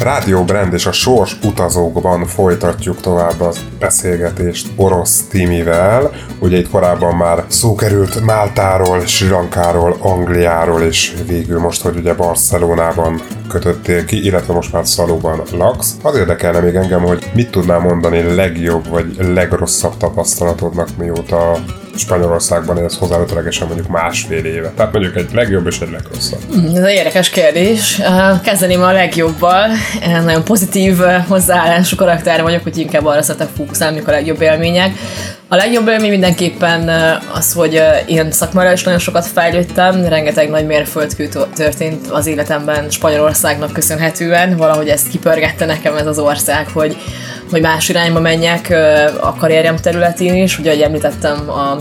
Rádió 0.00 0.44
Brand 0.44 0.72
és 0.72 0.86
a 0.86 0.92
Sors 0.92 1.36
utazókban 1.42 2.26
folytatjuk 2.26 3.00
tovább 3.00 3.40
a 3.40 3.52
beszélgetést 3.78 4.68
orosz 4.76 5.26
Timivel. 5.30 6.10
Ugye 6.38 6.56
itt 6.56 6.70
korábban 6.70 7.14
már 7.14 7.44
szó 7.48 7.74
került 7.74 8.24
Máltáról, 8.24 9.06
Sri 9.06 9.28
Lankáról, 9.28 9.96
Angliáról, 10.00 10.82
és 10.82 11.14
végül 11.26 11.60
most, 11.60 11.82
hogy 11.82 11.96
ugye 11.96 12.14
Barcelonában 12.14 13.22
kötöttél 13.48 14.04
ki, 14.04 14.24
illetve 14.24 14.52
most 14.54 14.72
már 14.72 14.86
Szalóban 14.86 15.42
laksz. 15.52 15.94
Az 16.02 16.16
érdekelne 16.16 16.60
még 16.60 16.74
engem, 16.74 17.02
hogy 17.02 17.30
mit 17.34 17.50
tudnál 17.50 17.78
mondani 17.78 18.34
legjobb 18.34 18.88
vagy 18.88 19.16
legrosszabb 19.18 19.96
tapasztalatodnak, 19.96 20.88
mióta 20.96 21.58
Spanyolországban 21.96 22.78
élsz 22.78 22.98
hozzávetőlegesen 22.98 23.66
mondjuk 23.66 23.88
másfél 23.88 24.44
éve. 24.44 24.72
Tehát 24.76 24.92
mondjuk 24.92 25.16
egy 25.16 25.28
legjobb 25.32 25.66
és 25.66 25.80
egy 25.80 25.90
legrosszabb. 25.90 26.40
Ez 26.74 26.82
egy 26.82 26.94
érdekes 26.94 27.30
kérdés. 27.30 28.00
Kezdeném 28.42 28.82
a 28.82 28.92
legjobbal. 28.92 29.68
Nagyon 30.24 30.44
pozitív 30.44 30.98
hozzáállású 31.28 31.96
karakter 31.96 32.42
vagyok, 32.42 32.62
hogy 32.62 32.78
inkább 32.78 33.06
arra 33.06 33.22
szeretek 33.22 33.48
fókuszálni, 33.56 34.02
a 34.06 34.10
legjobb 34.10 34.40
élmények. 34.40 34.92
A 35.48 35.56
legjobb 35.56 35.88
élmény 35.88 36.10
mindenképpen 36.10 36.88
az, 37.34 37.52
hogy 37.52 37.82
én 38.06 38.30
szakmára 38.30 38.72
is 38.72 38.82
nagyon 38.82 39.00
sokat 39.00 39.26
fejlődtem, 39.26 40.04
rengeteg 40.04 40.50
nagy 40.50 40.66
mérföldkő 40.66 41.28
történt 41.54 42.06
az 42.10 42.26
életemben 42.26 42.90
Spanyolországnak 42.90 43.72
köszönhetően, 43.72 44.56
valahogy 44.56 44.88
ezt 44.88 45.08
kipörgette 45.08 45.64
nekem 45.64 45.96
ez 45.96 46.06
az 46.06 46.18
ország, 46.18 46.68
hogy 46.72 46.96
hogy 47.54 47.62
más 47.62 47.88
irányba 47.88 48.20
menjek 48.20 48.74
a 49.20 49.34
karrierem 49.34 49.76
területén 49.76 50.34
is. 50.34 50.58
Ugye, 50.58 50.70
ahogy 50.70 50.82
említettem, 50.82 51.50
a, 51.50 51.76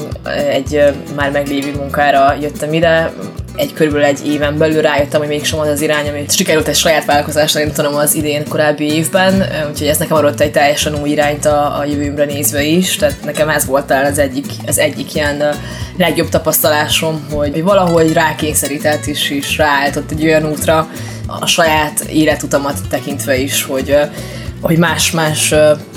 egy 0.50 0.84
már 1.16 1.32
meglévő 1.32 1.72
munkára 1.72 2.36
jöttem 2.42 2.74
ide, 2.74 3.14
egy 3.56 3.74
körülbelül 3.74 4.08
egy 4.08 4.28
éven 4.28 4.58
belül 4.58 4.82
rájöttem, 4.82 5.20
hogy 5.20 5.30
mégsem 5.30 5.60
az 5.60 5.68
az 5.68 5.82
irány, 5.82 6.08
amit 6.08 6.36
sikerült 6.36 6.68
egy 6.68 6.76
saját 6.76 7.06
vállalkozásra 7.06 7.60
indítanom 7.60 7.96
az 7.96 8.16
idén 8.16 8.48
korábbi 8.48 8.94
évben, 8.94 9.46
úgyhogy 9.70 9.88
ez 9.88 9.98
nekem 9.98 10.18
adott 10.18 10.40
egy 10.40 10.52
teljesen 10.52 10.96
új 11.02 11.10
irányt 11.10 11.46
a, 11.46 11.80
a 11.80 11.86
jövőmre 11.86 12.26
nézve 12.26 12.64
is, 12.64 12.96
tehát 12.96 13.24
nekem 13.26 13.50
ez 13.50 13.66
volt 13.66 13.92
az 13.92 14.18
egyik, 14.18 14.46
az 14.68 14.80
egyik 14.80 15.16
ilyen 15.16 15.44
legjobb 15.98 16.30
tapasztalásom, 16.30 17.28
hogy 17.32 17.64
valahogy 17.64 18.14
rákényszerített 18.14 19.06
is, 19.06 19.30
is 19.30 19.58
ráállított 19.58 20.12
egy 20.12 20.24
olyan 20.24 20.46
útra, 20.46 20.90
a 21.28 21.46
saját 21.46 22.00
életutamat 22.00 22.78
tekintve 22.90 23.38
is, 23.38 23.64
hogy 23.64 23.98
hogy 24.64 24.78
más-más 24.78 25.54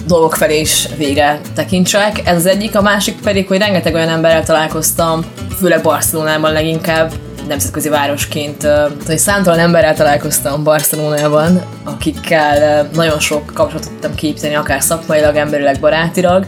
dolgok 0.06 0.35
felé 0.35 0.61
is 0.61 0.88
végre 0.96 1.40
tekintsek. 1.54 2.20
Ez 2.25 2.37
az 2.37 2.46
egyik, 2.46 2.76
a 2.76 2.82
másik 2.82 3.20
pedig, 3.20 3.46
hogy 3.46 3.58
rengeteg 3.58 3.94
olyan 3.94 4.08
emberrel 4.08 4.44
találkoztam, 4.44 5.25
főleg 5.58 5.82
Barcelonában 5.82 6.52
leginkább, 6.52 7.12
nemzetközi 7.49 7.88
városként, 7.88 8.68
hogy 9.06 9.18
számtalan 9.18 9.58
emberrel 9.58 9.94
találkoztam 9.94 10.64
Barcelonában, 10.64 11.62
akikkel 11.85 12.88
nagyon 12.94 13.18
sok 13.18 13.46
kapcsolatot 13.54 13.90
tudtam 13.90 14.14
képíteni, 14.14 14.54
akár 14.54 14.82
szakmailag, 14.82 15.37
emberileg, 15.37 15.80
barátilag. 15.80 16.46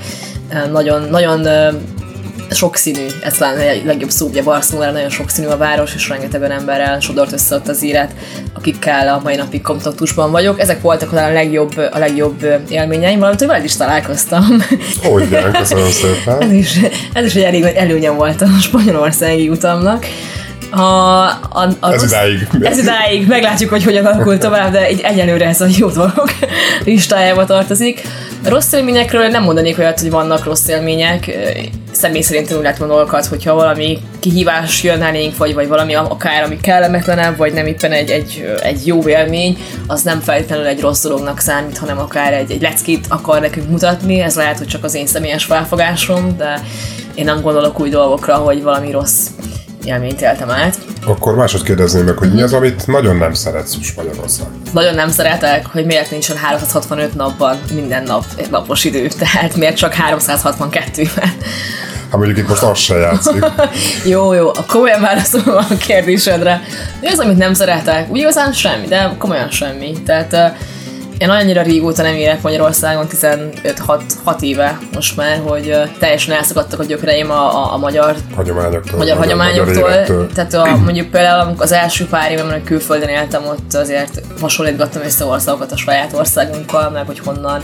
Nagyon, 0.72 1.02
nagyon 1.02 1.46
sokszínű, 2.50 3.06
ez 3.22 3.36
talán 3.36 3.58
a 3.58 3.86
legjobb 3.86 4.10
szó, 4.10 4.26
ugye 4.26 4.42
Barcelona 4.42 4.90
nagyon 4.90 5.10
sokszínű 5.10 5.46
a 5.46 5.56
város, 5.56 5.94
és 5.94 6.08
rengeteg 6.08 6.42
emberrel 6.42 7.00
sodort 7.00 7.32
össze 7.32 7.54
ott 7.54 7.68
az 7.68 7.82
élet, 7.82 8.14
akikkel 8.52 9.08
a 9.08 9.20
mai 9.22 9.36
napig 9.36 9.62
kontaktusban 9.62 10.30
vagyok. 10.30 10.60
Ezek 10.60 10.80
voltak 10.80 11.10
talán 11.10 11.30
a 11.30 11.34
legjobb, 11.34 11.76
a 11.92 11.98
legjobb 11.98 12.62
élményeim, 12.68 13.16
valamint, 13.18 13.38
hogy 13.38 13.48
veled 13.48 13.64
is 13.64 13.76
találkoztam. 13.76 14.44
Hogy 15.02 15.52
köszönöm 15.52 15.90
szépen. 15.90 16.40
ez, 16.40 16.52
is, 16.52 16.78
ez 17.12 17.24
is 17.24 17.34
egy 17.34 17.42
elég 17.42 17.62
nagy 17.62 17.74
előnye 17.74 18.10
volt 18.10 18.42
a 18.42 18.48
spanyolországi 18.60 19.48
utamnak. 19.48 20.06
A, 20.70 20.80
a, 20.80 21.68
a 21.80 21.92
ez 21.92 22.00
rossz, 22.00 22.10
idáig. 22.10 22.48
Ez 22.62 22.78
idáig. 22.78 23.26
Meglátjuk, 23.26 23.70
hogy 23.70 23.84
hogyan 23.84 24.06
alakul 24.06 24.38
tovább, 24.38 24.72
de 24.72 24.86
egy 24.86 25.00
egyelőre 25.00 25.46
ez 25.46 25.60
a 25.60 25.66
jó 25.78 25.88
dolog 25.88 26.30
listájába 26.84 27.44
tartozik. 27.44 28.00
A 28.44 28.48
rossz 28.48 28.72
élményekről 28.72 29.28
nem 29.28 29.42
mondanék 29.42 29.78
olyat, 29.78 30.00
hogy 30.00 30.10
vannak 30.10 30.44
rossz 30.44 30.68
élmények. 30.68 31.30
Személy 31.92 32.20
szerint 32.20 32.52
úgy 32.52 32.62
lehet 32.62 32.78
dolgokat, 32.78 33.26
hogyha 33.26 33.54
valami 33.54 33.98
kihívás 34.18 34.82
jön 34.82 35.02
elénk, 35.02 35.36
vagy, 35.36 35.54
vagy 35.54 35.68
valami 35.68 35.94
akár, 35.94 36.42
ami 36.42 36.60
kellemetlenebb, 36.60 37.36
vagy 37.36 37.52
nem 37.52 37.66
éppen 37.66 37.92
egy, 37.92 38.10
egy, 38.10 38.56
egy 38.62 38.86
jó 38.86 39.08
élmény, 39.08 39.58
az 39.86 40.02
nem 40.02 40.20
feltétlenül 40.20 40.66
egy 40.66 40.80
rossz 40.80 41.02
dolognak 41.02 41.40
számít, 41.40 41.78
hanem 41.78 41.98
akár 41.98 42.32
egy, 42.32 42.50
egy 42.50 42.62
leckét 42.62 43.06
akar 43.08 43.40
nekünk 43.40 43.70
mutatni. 43.70 44.20
Ez 44.20 44.36
lehet, 44.36 44.58
hogy 44.58 44.66
csak 44.66 44.84
az 44.84 44.94
én 44.94 45.06
személyes 45.06 45.44
felfogásom, 45.44 46.36
de 46.36 46.60
én 47.14 47.24
nem 47.24 47.40
gondolok 47.40 47.80
új 47.80 47.88
dolgokra, 47.88 48.34
hogy 48.34 48.62
valami 48.62 48.90
rossz 48.90 49.26
élményt 49.88 50.20
éltem 50.20 50.50
át. 50.50 50.78
Akkor 51.06 51.34
másod 51.34 51.62
kérdezném 51.62 52.04
meg, 52.04 52.16
hogy 52.16 52.32
mi 52.32 52.42
az, 52.42 52.52
amit 52.52 52.86
nagyon 52.86 53.16
nem 53.16 53.34
szeretsz 53.34 53.76
Magyarország? 53.96 54.46
Nagyon 54.72 54.94
nem 54.94 55.10
szeretek, 55.10 55.66
hogy 55.66 55.84
miért 55.84 56.10
nincsen 56.10 56.36
365 56.36 57.14
napban 57.14 57.58
minden 57.74 58.02
nap 58.02 58.24
egy 58.36 58.50
napos 58.50 58.84
idő, 58.84 59.08
tehát 59.18 59.56
miért 59.56 59.76
csak 59.76 59.94
362-ben. 60.10 61.32
Hát 62.10 62.16
mondjuk 62.16 62.38
itt 62.38 62.48
most 62.48 62.62
az 62.62 62.78
se 62.78 62.96
játszik. 62.96 63.44
jó, 64.12 64.32
jó, 64.32 64.48
a 64.48 64.64
komolyan 64.66 65.00
válaszolom 65.00 65.56
a 65.70 65.76
kérdésedre. 65.76 66.62
Mi 67.00 67.06
az, 67.06 67.18
amit 67.18 67.36
nem 67.36 67.54
szeretek? 67.54 68.10
Úgy 68.10 68.18
igazán 68.18 68.52
semmi, 68.52 68.86
de 68.86 69.14
komolyan 69.18 69.50
semmi. 69.50 69.92
Tehát 70.06 70.32
uh, 70.32 70.56
én 71.18 71.28
annyira 71.28 71.62
régóta 71.62 72.02
nem 72.02 72.14
élek 72.14 72.42
Magyarországon, 72.42 73.06
15-6 73.10 74.40
éve 74.40 74.78
most 74.94 75.16
már, 75.16 75.40
hogy 75.46 75.74
teljesen 75.98 76.34
elszakadtak 76.34 76.80
a 76.80 76.84
gyökereim 76.84 77.30
a, 77.30 77.64
a, 77.64 77.72
a 77.72 77.76
magyar 77.76 78.16
hagyományoktól. 78.34 78.98
Magyar, 78.98 79.16
hagyományoktól. 79.16 79.88
Magyar 79.88 80.26
Tehát 80.34 80.54
a, 80.54 80.76
mondjuk 80.76 81.10
például 81.10 81.54
az 81.58 81.72
első 81.72 82.06
pár 82.06 82.30
évben, 82.30 82.64
külföldön 82.64 83.08
éltem, 83.08 83.46
ott 83.46 83.74
azért 83.74 84.22
hasonlítgattam 84.40 85.02
össze 85.02 85.24
országokat 85.24 85.72
a 85.72 85.76
saját 85.76 86.12
országunkkal, 86.12 86.90
meg 86.90 87.06
hogy 87.06 87.18
honnan 87.18 87.60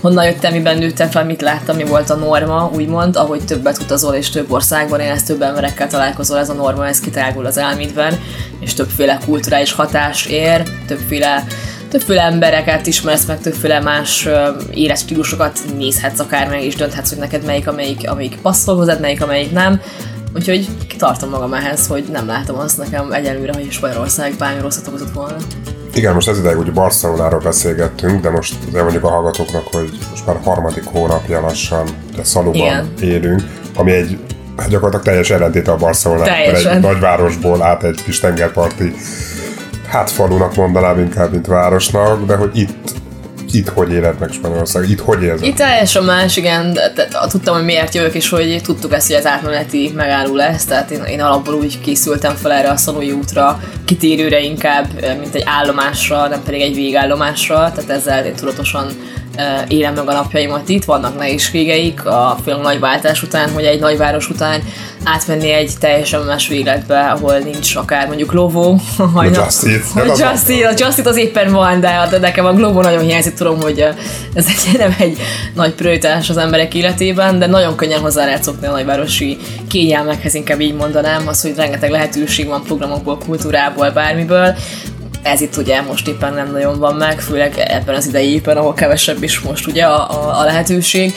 honnan 0.00 0.24
jöttem, 0.24 0.52
miben 0.52 0.78
nőttem 0.78 1.10
fel, 1.10 1.24
mit 1.24 1.40
láttam, 1.40 1.76
mi 1.76 1.84
volt 1.84 2.10
a 2.10 2.14
norma, 2.14 2.70
úgymond, 2.74 3.16
ahogy 3.16 3.44
többet 3.44 3.78
utazol 3.78 4.14
és 4.14 4.30
több 4.30 4.50
országban 4.50 5.00
élsz, 5.00 5.22
több 5.22 5.42
emberekkel 5.42 5.88
találkozol, 5.88 6.38
ez 6.38 6.48
a 6.48 6.52
norma, 6.52 6.86
ez 6.86 7.00
kitágul 7.00 7.46
az 7.46 7.58
elmédben, 7.58 8.20
és 8.60 8.74
többféle 8.74 9.18
kulturális 9.24 9.72
hatás 9.72 10.26
ér, 10.26 10.62
többféle 10.86 11.44
többféle 11.90 12.22
embereket 12.22 12.86
ismersz, 12.86 13.24
meg 13.24 13.40
többféle 13.40 13.80
más 13.80 14.28
életstílusokat 14.70 15.58
nézhetsz 15.76 16.18
akár 16.18 16.48
meg, 16.48 16.62
és 16.62 16.74
dönthetsz, 16.74 17.08
hogy 17.08 17.18
neked 17.18 17.44
melyik, 17.44 17.68
amelyik, 17.68 18.10
amelyik 18.10 18.38
passzol 18.42 18.76
hozzád, 18.76 19.00
melyik, 19.00 19.22
amelyik 19.22 19.52
nem. 19.52 19.80
Úgyhogy 20.34 20.68
tartom 20.98 21.30
magam 21.30 21.52
ehhez, 21.52 21.86
hogy 21.86 22.04
nem 22.12 22.26
látom 22.26 22.58
azt 22.58 22.78
nekem 22.78 23.12
egyelőre, 23.12 23.52
hogy 23.52 23.70
Spanyolország 23.70 24.34
bármi 24.38 24.60
rosszat 24.60 24.86
okozott 24.86 25.12
volna. 25.12 25.36
Igen, 25.94 26.14
most 26.14 26.28
ez 26.28 26.38
ideig 26.38 26.58
ugye 26.58 26.70
Barcelonáról 26.70 27.40
beszélgettünk, 27.40 28.20
de 28.20 28.30
most 28.30 28.54
azért 28.68 28.82
mondjuk 28.82 29.04
a 29.04 29.08
hallgatóknak, 29.08 29.66
hogy 29.72 29.90
most 30.10 30.26
már 30.26 30.36
harmadik 30.44 30.84
hónapja 30.84 31.40
lassan 31.40 31.88
de 32.16 32.24
Szalóban 32.24 32.92
élünk, 33.00 33.42
ami 33.76 33.92
egy 33.92 34.18
hát 34.56 34.68
gyakorlatilag 34.68 35.04
teljes 35.04 35.30
ellentéte 35.30 35.70
a 35.70 35.76
Barcelona, 35.76 36.36
egy 36.36 36.80
nagyvárosból 36.80 37.62
át 37.62 37.82
egy 37.82 38.02
kis 38.04 38.20
tengerparti 38.20 38.94
hát 39.90 40.10
falunak 40.10 40.54
mondanám 40.54 40.98
inkább, 40.98 41.30
mint 41.32 41.46
városnak, 41.46 42.26
de 42.26 42.36
hogy 42.36 42.50
itt 42.54 42.98
itt 43.52 43.68
hogy 43.68 43.92
éled 43.92 44.18
meg 44.18 44.32
Spanyolország? 44.32 44.90
Itt 44.90 45.00
hogy 45.00 45.22
érzed? 45.22 45.46
Itt 45.46 45.56
teljesen 45.56 46.04
más, 46.04 46.36
igen. 46.36 46.72
De, 46.72 47.08
tudtam, 47.28 47.54
hogy 47.54 47.64
miért 47.64 47.94
jövök, 47.94 48.14
és 48.14 48.28
hogy 48.28 48.60
tudtuk 48.62 48.92
ezt, 48.92 49.06
hogy 49.06 49.16
az 49.16 49.26
átmeneti 49.26 49.92
megálló 49.96 50.34
lesz, 50.34 50.64
tehát 50.64 50.90
én, 50.90 51.02
én 51.02 51.20
alapból 51.20 51.54
úgy 51.54 51.80
készültem 51.80 52.34
fel 52.34 52.52
erre 52.52 52.70
a 52.70 52.76
szalói 52.76 53.12
útra, 53.12 53.60
kitérőre 53.84 54.40
inkább, 54.40 54.86
mint 55.20 55.34
egy 55.34 55.44
állomásra, 55.46 56.28
nem 56.28 56.42
pedig 56.44 56.60
egy 56.60 56.74
végállomásra, 56.74 57.54
tehát 57.54 57.90
ezzel 57.90 58.24
én 58.24 58.34
tudatosan 58.34 58.86
élem 59.68 59.94
meg 59.94 60.08
a 60.08 60.12
napjaimat. 60.12 60.68
Itt, 60.68 60.84
vannak 60.84 61.18
nehézségeik 61.18 62.06
a 62.06 62.36
film 62.44 62.60
nagyváltás 62.60 63.22
után, 63.22 63.50
hogy 63.50 63.64
egy 63.64 63.80
nagyváros 63.80 64.30
után 64.30 64.62
átmenni 65.04 65.50
egy 65.50 65.72
teljesen 65.80 66.22
más 66.22 66.48
végletbe, 66.48 67.00
ahol 67.00 67.38
nincs 67.38 67.74
akár 67.74 68.06
mondjuk 68.06 68.30
Glovo, 68.30 68.76
a 69.14 69.24
Just 69.24 69.64
Eat. 69.64 69.82
A 69.94 70.04
Just 70.04 70.48
Eat, 70.48 70.72
a 70.72 70.84
Just 70.84 70.98
Eat 70.98 71.06
az 71.06 71.16
éppen 71.16 71.52
van, 71.52 71.80
de, 71.80 72.06
de 72.10 72.18
nekem 72.18 72.44
a 72.44 72.52
Glovo 72.52 72.80
nagyon 72.80 73.02
hiányzik, 73.02 73.34
tudom, 73.34 73.60
hogy 73.60 73.78
ez 74.34 74.46
egy, 74.46 74.78
nem 74.78 74.94
egy 74.98 75.18
nagy 75.54 75.72
prioritás 75.72 76.30
az 76.30 76.36
emberek 76.36 76.74
életében, 76.74 77.38
de 77.38 77.46
nagyon 77.46 77.76
könnyen 77.76 78.00
hozzá 78.00 78.24
lehet 78.24 78.42
szokni 78.42 78.66
a 78.66 78.70
nagyvárosi 78.70 79.38
kényelmekhez, 79.68 80.34
inkább 80.34 80.60
így 80.60 80.74
mondanám, 80.74 81.28
az, 81.28 81.42
hogy 81.42 81.54
rengeteg 81.56 81.90
lehetőség 81.90 82.46
van 82.46 82.62
programokból, 82.62 83.18
kultúrából, 83.18 83.90
bármiből, 83.90 84.54
ez 85.22 85.40
itt 85.40 85.56
ugye 85.56 85.80
most 85.80 86.08
éppen 86.08 86.34
nem 86.34 86.50
nagyon 86.50 86.78
van 86.78 86.94
meg, 86.94 87.20
főleg 87.20 87.58
ebben 87.58 87.94
az 87.94 88.06
idei 88.06 88.32
éppen, 88.32 88.56
ahol 88.56 88.74
kevesebb 88.74 89.22
is 89.22 89.40
most 89.40 89.66
ugye 89.66 89.84
a, 89.84 90.10
a, 90.10 90.40
a 90.40 90.44
lehetőség. 90.44 91.14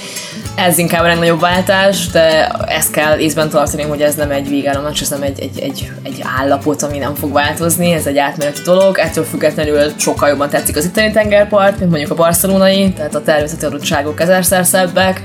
Ez 0.56 0.78
inkább 0.78 1.04
a 1.04 1.08
legnagyobb 1.08 1.40
váltás, 1.40 2.08
de 2.08 2.48
ezt 2.48 2.92
kell 2.92 3.18
észben 3.18 3.50
tartani, 3.50 3.84
hogy 3.84 4.02
ez 4.02 4.16
nem 4.16 4.32
egy 4.32 4.50
végállomás, 4.50 5.02
ez 5.02 5.10
nem 5.10 5.22
egy, 5.22 5.40
egy, 5.40 5.60
egy, 5.60 5.92
egy 6.04 6.24
állapot, 6.38 6.82
ami 6.82 6.98
nem 6.98 7.16
fog 7.16 7.32
változni, 7.32 7.92
ez 7.94 8.06
egy 8.06 8.18
átmeneti 8.18 8.62
dolog. 8.62 8.98
Ettől 8.98 9.24
függetlenül 9.24 9.92
sokkal 9.98 10.30
jobban 10.30 10.50
tetszik 10.50 10.78
az 10.78 10.86
itteni 10.86 11.12
tengerpart, 11.12 11.80
mint 11.80 11.90
mondjuk 11.90 12.12
a 12.12 12.16
barcelonai, 12.16 12.94
tehát 12.94 13.16
a 13.16 13.24
természeti 13.24 13.66
adottságok 13.66 14.22
ezerszer 14.22 14.66
szebbek. 14.66 15.22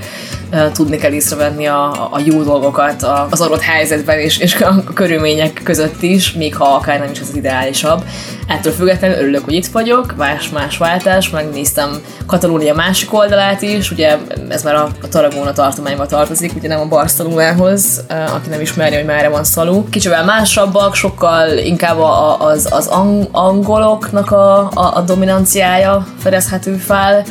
Tudni 0.73 0.97
kell 0.97 1.11
észrevenni 1.11 1.67
a, 1.67 1.91
a 1.91 2.19
jó 2.23 2.43
dolgokat 2.43 3.05
az 3.29 3.41
adott 3.41 3.61
helyzetben 3.61 4.19
és, 4.19 4.37
és 4.37 4.55
a 4.61 4.83
körülmények 4.93 5.61
között 5.63 6.01
is, 6.01 6.33
még 6.33 6.55
ha 6.55 6.63
akár 6.63 6.99
nem 6.99 7.11
is 7.11 7.19
az 7.19 7.35
ideálisabb. 7.35 8.03
Ettől 8.47 8.73
függetlenül 8.73 9.17
örülök, 9.17 9.43
hogy 9.43 9.53
itt 9.53 9.67
vagyok, 9.67 10.15
más-más 10.17 10.77
váltás, 10.77 11.29
megnéztem 11.29 12.01
Katalónia 12.25 12.73
másik 12.73 13.13
oldalát 13.13 13.61
is, 13.61 13.91
ugye 13.91 14.17
ez 14.49 14.63
már 14.63 14.75
a, 14.75 14.89
a 15.01 15.07
Tarragona 15.19 15.53
tartományba 15.53 16.05
tartozik, 16.05 16.55
ugye 16.55 16.67
nem 16.67 16.79
a 16.79 16.85
Barcelonához, 16.85 18.03
aki 18.07 18.49
nem 18.49 18.61
ismeri, 18.61 18.95
hogy 18.95 19.05
merre 19.05 19.29
van 19.29 19.43
szalú. 19.43 19.87
Kicsivel 19.89 20.25
másabbak, 20.25 20.95
sokkal 20.95 21.57
inkább 21.57 21.97
az, 22.39 22.67
az 22.71 22.87
ang- 22.87 23.27
angoloknak 23.31 24.31
a, 24.31 24.59
a, 24.59 24.95
a 24.95 25.01
dominanciája 25.01 26.07
fedezhető 26.19 26.73
fel, 26.73 27.23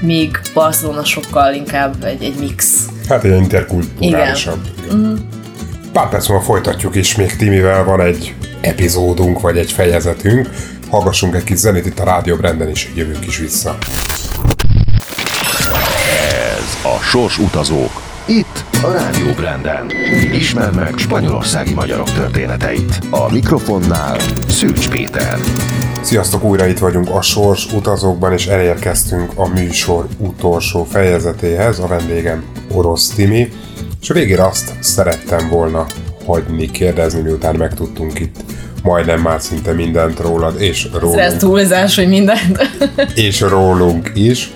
míg 0.00 0.40
Barcelona 0.54 1.04
sokkal 1.04 1.54
inkább 1.54 2.04
egy, 2.04 2.22
egy 2.22 2.34
mix. 2.38 2.86
Hát 3.08 3.24
egy 3.24 3.36
interkulturálisabb. 3.36 4.60
Igen. 4.84 4.96
Mm. 4.96 5.14
Pár 5.92 6.08
perc 6.08 6.28
múlva 6.28 6.44
folytatjuk 6.44 6.94
is, 6.94 7.16
még 7.16 7.36
Timivel 7.36 7.84
van 7.84 8.00
egy 8.00 8.34
epizódunk, 8.60 9.40
vagy 9.40 9.58
egy 9.58 9.72
fejezetünk. 9.72 10.48
Hallgassunk 10.90 11.34
egy 11.34 11.44
kis 11.44 11.58
zenét 11.58 11.86
itt 11.86 11.98
a 11.98 12.04
Rádió 12.04 12.36
Branden 12.36 12.68
is, 12.70 12.92
jövünk 12.94 13.26
is 13.26 13.38
vissza. 13.38 13.76
Ez 17.12 17.18
a 17.18 17.20
Sors 17.20 17.38
Utazók. 17.38 18.02
Itt 18.26 18.64
a 18.82 18.90
Rádió 18.90 19.32
Branden. 19.36 19.90
Ismerd 20.32 20.74
meg 20.74 20.92
spanyolországi 20.96 21.74
magyarok 21.74 22.12
történeteit. 22.12 22.98
A 23.10 23.32
mikrofonnál 23.32 24.18
Szűcs 24.48 24.88
Péter. 24.88 25.38
Sziasztok, 26.00 26.44
újra 26.44 26.66
itt 26.66 26.78
vagyunk 26.78 27.10
a 27.10 27.22
Sors 27.22 27.72
utazókban, 27.72 28.32
és 28.32 28.46
elérkeztünk 28.46 29.32
a 29.34 29.48
műsor 29.48 30.06
utolsó 30.18 30.84
fejezetéhez. 30.84 31.78
A 31.78 31.86
vendégem 31.86 32.44
Orosz 32.70 33.08
Timi, 33.08 33.52
és 34.00 34.10
a 34.10 34.14
végére 34.14 34.46
azt 34.46 34.72
szerettem 34.80 35.48
volna 35.48 35.86
hagyni 36.26 36.70
kérdezni, 36.70 37.20
miután 37.20 37.54
megtudtunk 37.56 38.18
itt 38.18 38.36
majdnem 38.82 39.20
már 39.20 39.40
szinte 39.40 39.72
mindent 39.72 40.20
rólad, 40.20 40.60
és 40.60 40.88
rólunk. 41.00 41.18
Ez 41.18 41.36
túlzás, 41.36 41.96
hogy 41.96 42.08
mindent. 42.08 42.70
és 43.14 43.40
rólunk 43.40 44.10
is, 44.14 44.52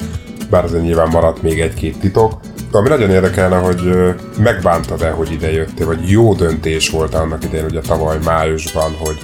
bár 0.51 0.65
azért 0.65 0.83
nyilván 0.83 1.09
maradt 1.09 1.43
még 1.43 1.61
egy-két 1.61 1.99
titok. 1.99 2.41
Ami 2.73 2.89
nagyon 2.89 3.11
érdekelne, 3.11 3.57
hogy 3.57 4.15
megbántad-e, 4.39 5.11
hogy 5.11 5.33
ide 5.33 5.53
jöttél, 5.53 5.87
vagy 5.87 6.11
jó 6.11 6.35
döntés 6.35 6.91
volt 6.91 7.15
annak 7.15 7.45
idején, 7.45 7.65
ugye 7.65 7.81
tavaly 7.81 8.19
májusban, 8.25 8.93
hogy 8.99 9.19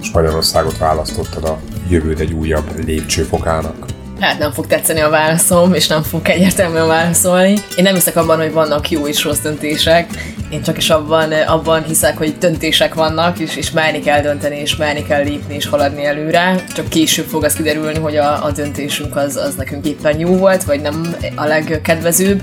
Spanyolországot 0.00 0.78
választottad 0.78 1.44
a 1.44 1.58
jövőd 1.88 2.20
egy 2.20 2.32
újabb 2.32 2.84
lépcsőfokának? 2.84 3.86
Hát 4.22 4.38
nem 4.38 4.52
fog 4.52 4.66
tetszeni 4.66 5.00
a 5.00 5.08
válaszom, 5.08 5.74
és 5.74 5.86
nem 5.86 6.02
fog 6.02 6.28
egyértelműen 6.28 6.86
válaszolni. 6.86 7.54
Én 7.76 7.82
nem 7.82 7.94
hiszek 7.94 8.16
abban, 8.16 8.38
hogy 8.38 8.52
vannak 8.52 8.90
jó 8.90 9.06
és 9.06 9.24
rossz 9.24 9.38
döntések. 9.38 10.06
Én 10.50 10.62
csak 10.62 10.76
is 10.76 10.90
abban, 10.90 11.32
abban 11.32 11.82
hiszek, 11.82 12.16
hogy 12.18 12.38
döntések 12.38 12.94
vannak, 12.94 13.38
és, 13.38 13.56
és 13.56 13.70
merni 13.70 14.00
kell 14.00 14.20
dönteni, 14.20 14.56
és 14.56 14.76
merni 14.76 15.02
kell 15.02 15.22
lépni, 15.22 15.54
és 15.54 15.66
haladni 15.66 16.04
előre. 16.04 16.64
Csak 16.74 16.88
később 16.88 17.26
fog 17.26 17.44
az 17.44 17.52
kiderülni, 17.52 17.98
hogy 17.98 18.16
a, 18.16 18.44
a 18.44 18.50
döntésünk 18.50 19.16
az, 19.16 19.36
az 19.36 19.54
nekünk 19.54 19.86
éppen 19.86 20.18
jó 20.18 20.36
volt, 20.36 20.64
vagy 20.64 20.80
nem 20.80 21.16
a 21.34 21.44
legkedvezőbb. 21.44 22.42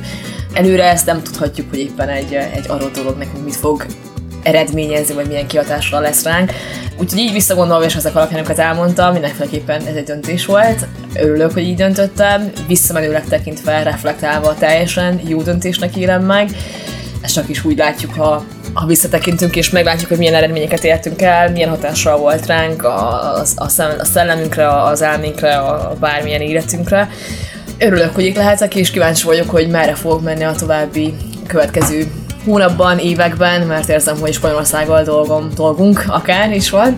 Előre 0.53 0.89
ezt 0.89 1.05
nem 1.05 1.23
tudhatjuk, 1.23 1.69
hogy 1.69 1.79
éppen 1.79 2.09
egy, 2.09 2.33
egy 2.33 2.65
arról 2.67 2.91
dolog 2.93 3.17
nekünk 3.17 3.43
mit 3.43 3.55
fog 3.55 3.85
eredményezni, 4.43 5.13
vagy 5.13 5.27
milyen 5.27 5.47
kihatással 5.47 6.01
lesz 6.01 6.23
ránk. 6.23 6.51
Úgyhogy 6.97 7.19
így 7.19 7.31
visszagondolva, 7.31 7.85
és 7.85 7.95
ezek 7.95 8.15
alapján, 8.15 8.39
amiket 8.39 8.59
elmondtam, 8.59 9.11
mindenféleképpen 9.11 9.85
ez 9.85 9.95
egy 9.95 10.03
döntés 10.03 10.45
volt. 10.45 10.87
Örülök, 11.13 11.53
hogy 11.53 11.63
így 11.63 11.75
döntöttem, 11.75 12.51
visszamenőleg 12.67 13.23
tekintve, 13.23 13.83
reflektálva 13.83 14.55
teljesen 14.55 15.21
jó 15.27 15.41
döntésnek 15.41 15.95
élem 15.95 16.23
meg. 16.23 16.49
Ezt 17.21 17.33
csak 17.33 17.49
is 17.49 17.65
úgy 17.65 17.77
látjuk, 17.77 18.13
ha, 18.13 18.43
ha 18.73 18.85
visszatekintünk 18.85 19.55
és 19.55 19.69
meglátjuk, 19.69 20.09
hogy 20.09 20.17
milyen 20.17 20.33
eredményeket 20.33 20.83
értünk 20.83 21.21
el, 21.21 21.51
milyen 21.51 21.69
hatással 21.69 22.17
volt 22.17 22.45
ránk 22.45 22.83
a, 22.83 23.33
a, 23.35 23.43
a 23.55 24.05
szellemünkre, 24.05 24.83
az 24.83 25.01
elménkre, 25.01 25.57
a 25.57 25.95
bármilyen 25.99 26.41
életünkre. 26.41 27.09
Örülök, 27.77 28.15
hogy 28.15 28.25
itt 28.25 28.35
lehetek, 28.35 28.75
és 28.75 28.91
kíváncsi 28.91 29.25
vagyok, 29.25 29.49
hogy 29.49 29.67
merre 29.67 29.95
fog 29.95 30.23
menni 30.23 30.43
a 30.43 30.51
további 30.51 31.13
következő 31.47 32.11
hónapban, 32.49 32.97
években, 32.97 33.61
mert 33.61 33.89
érzem, 33.89 34.19
hogy 34.19 34.33
Spanyolországgal 34.33 35.03
dolgom, 35.03 35.49
dolgunk 35.55 36.03
akár 36.07 36.51
is 36.51 36.69
van, 36.69 36.97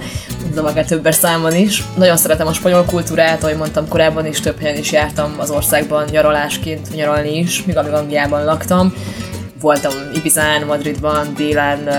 de 0.54 0.62
akár 0.62 0.86
többes 0.86 1.16
számban 1.16 1.56
is. 1.56 1.84
Nagyon 1.98 2.18
szeretem 2.18 2.48
a 2.48 2.54
spanyol 2.54 2.86
kultúrát, 2.86 3.44
ahogy 3.44 3.58
mondtam 3.58 3.88
korábban 3.88 4.26
is, 4.26 4.40
több 4.40 4.60
helyen 4.60 4.78
is 4.78 4.92
jártam 4.92 5.36
az 5.38 5.50
országban 5.50 6.06
nyaralásként, 6.12 6.96
nyaralni 6.96 7.38
is, 7.38 7.64
míg 7.66 7.78
amíg 7.78 7.92
Angliában 7.92 8.46
laktam. 8.46 8.94
Voltam 9.62 9.92
Ibizán, 10.16 10.66
Madridban, 10.66 11.34
délen, 11.38 11.90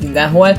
mindenhol. 0.00 0.56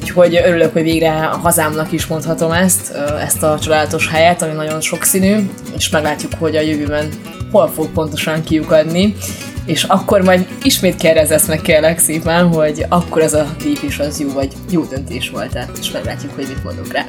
Úgyhogy 0.00 0.40
örülök, 0.44 0.72
hogy 0.72 0.82
végre 0.82 1.12
a 1.12 1.36
hazámnak 1.36 1.92
is 1.92 2.06
mondhatom 2.06 2.52
ezt, 2.52 2.92
ezt 3.20 3.42
a 3.42 3.58
csodálatos 3.62 4.08
helyet, 4.08 4.42
ami 4.42 4.52
nagyon 4.52 4.80
sokszínű, 4.80 5.50
és 5.76 5.88
meglátjuk, 5.88 6.32
hogy 6.38 6.56
a 6.56 6.60
jövőben 6.60 7.08
hol 7.52 7.68
fog 7.68 7.86
pontosan 7.92 8.44
kiukadni 8.44 9.14
és 9.68 9.82
akkor 9.82 10.22
majd 10.22 10.46
ismét 10.62 10.96
kérdezz 10.96 11.30
ezt 11.30 11.48
meg 11.48 11.60
kérlek 11.60 11.98
szépen, 11.98 12.46
hogy 12.46 12.86
akkor 12.88 13.22
ez 13.22 13.34
a 13.34 13.46
lépés 13.64 13.98
az 13.98 14.20
jó, 14.20 14.32
vagy 14.32 14.52
jó 14.70 14.84
döntés 14.84 15.30
volt 15.30 15.54
-e, 15.54 15.68
és 15.80 15.90
meglátjuk, 15.90 16.34
hogy 16.34 16.46
mit 16.48 16.64
mondok 16.64 16.92
rá. 16.92 17.04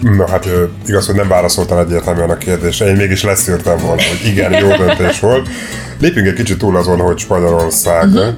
Na 0.00 0.28
hát 0.28 0.48
igaz, 0.86 1.06
hogy 1.06 1.14
nem 1.14 1.28
válaszoltam 1.28 1.78
egyértelműen 1.78 2.30
a 2.30 2.36
kérdésre, 2.36 2.86
én 2.86 2.96
mégis 2.96 3.22
leszűrtem 3.22 3.78
volna, 3.78 4.02
hogy 4.02 4.30
igen, 4.30 4.52
jó 4.52 4.76
döntés 4.86 5.20
volt. 5.20 5.48
Lépjünk 6.00 6.26
egy 6.26 6.34
kicsit 6.34 6.58
túl 6.58 6.76
azon, 6.76 6.98
hogy 6.98 7.18
Spanyolország, 7.18 8.08
uh-huh. 8.08 8.34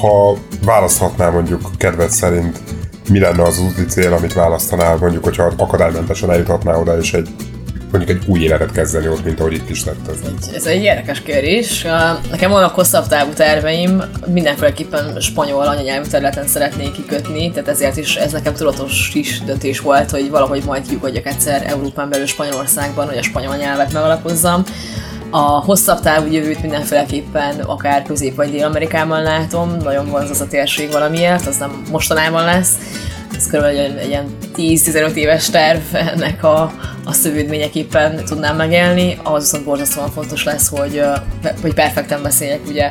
ha 0.00 0.36
választhatnál 0.64 1.30
mondjuk 1.30 1.70
kedved 1.76 2.10
szerint, 2.10 2.58
mi 3.08 3.18
lenne 3.18 3.42
az 3.42 3.58
úti 3.58 3.84
cél, 3.84 4.12
amit 4.12 4.32
választanál, 4.32 4.96
mondjuk, 4.96 5.24
hogyha 5.24 5.52
akadálymentesen 5.56 6.30
eljuthatnál 6.30 6.80
oda, 6.80 6.98
és 6.98 7.12
egy 7.12 7.28
mondjuk 7.92 8.18
egy 8.18 8.22
új 8.26 8.40
életet 8.40 8.72
kezdeni 8.72 9.08
ott, 9.08 9.24
mint 9.24 9.40
ahogy 9.40 9.52
itt 9.52 9.70
is 9.70 9.82
tetted? 9.82 10.16
Ez 10.54 10.66
egy 10.66 10.82
érdekes 10.82 11.22
kérdés. 11.22 11.86
Nekem 12.30 12.50
vannak 12.50 12.74
hosszabb 12.74 13.06
távú 13.06 13.32
terveim, 13.32 14.02
mindenféleképpen 14.26 15.20
spanyol 15.20 15.66
anyanyelvű 15.66 16.08
területen 16.08 16.46
szeretnék 16.46 16.92
kikötni, 16.92 17.50
tehát 17.50 17.68
ezért 17.68 17.96
is 17.96 18.16
ez 18.16 18.32
nekem 18.32 18.54
tudatos 18.54 19.10
is 19.14 19.40
döntés 19.40 19.80
volt, 19.80 20.10
hogy 20.10 20.30
valahogy 20.30 20.62
majd 20.64 20.86
kiugodjak 20.88 21.26
egyszer 21.26 21.62
Európán 21.66 22.08
belül 22.08 22.26
Spanyolországban, 22.26 23.08
hogy 23.08 23.16
a 23.16 23.22
spanyol 23.22 23.56
nyelvet 23.56 23.92
megalapozzam. 23.92 24.64
A 25.30 25.40
hosszabb 25.40 26.00
távú 26.00 26.32
jövőt 26.32 26.62
mindenféleképpen 26.62 27.60
akár 27.60 28.02
Közép- 28.02 28.34
vagy 28.34 28.50
Dél-Amerikában 28.50 29.22
látom, 29.22 29.76
nagyon 29.82 30.06
vonz 30.06 30.30
az 30.30 30.40
a 30.40 30.46
térség 30.46 30.90
valamiért, 30.90 31.46
az 31.46 31.56
nem 31.56 31.82
mostanában 31.90 32.44
lesz. 32.44 32.72
Ez 33.36 33.46
körülbelül 33.46 33.80
egy, 33.80 33.96
egy 33.96 34.08
ilyen 34.08 34.36
10-15 34.56 35.14
éves 35.14 35.50
terv 35.50 35.80
ennek 35.92 36.44
a, 36.44 36.72
a 37.04 37.12
szövődményeképpen 37.12 38.24
tudnám 38.24 38.56
megélni, 38.56 39.18
ahhoz 39.22 39.42
viszont 39.42 39.64
borzasztóan 39.64 40.10
fontos 40.10 40.44
lesz, 40.44 40.68
hogy, 40.68 41.02
hogy 41.62 41.74
perfekten 41.74 42.22
beszéljek 42.22 42.60
ugye 42.68 42.90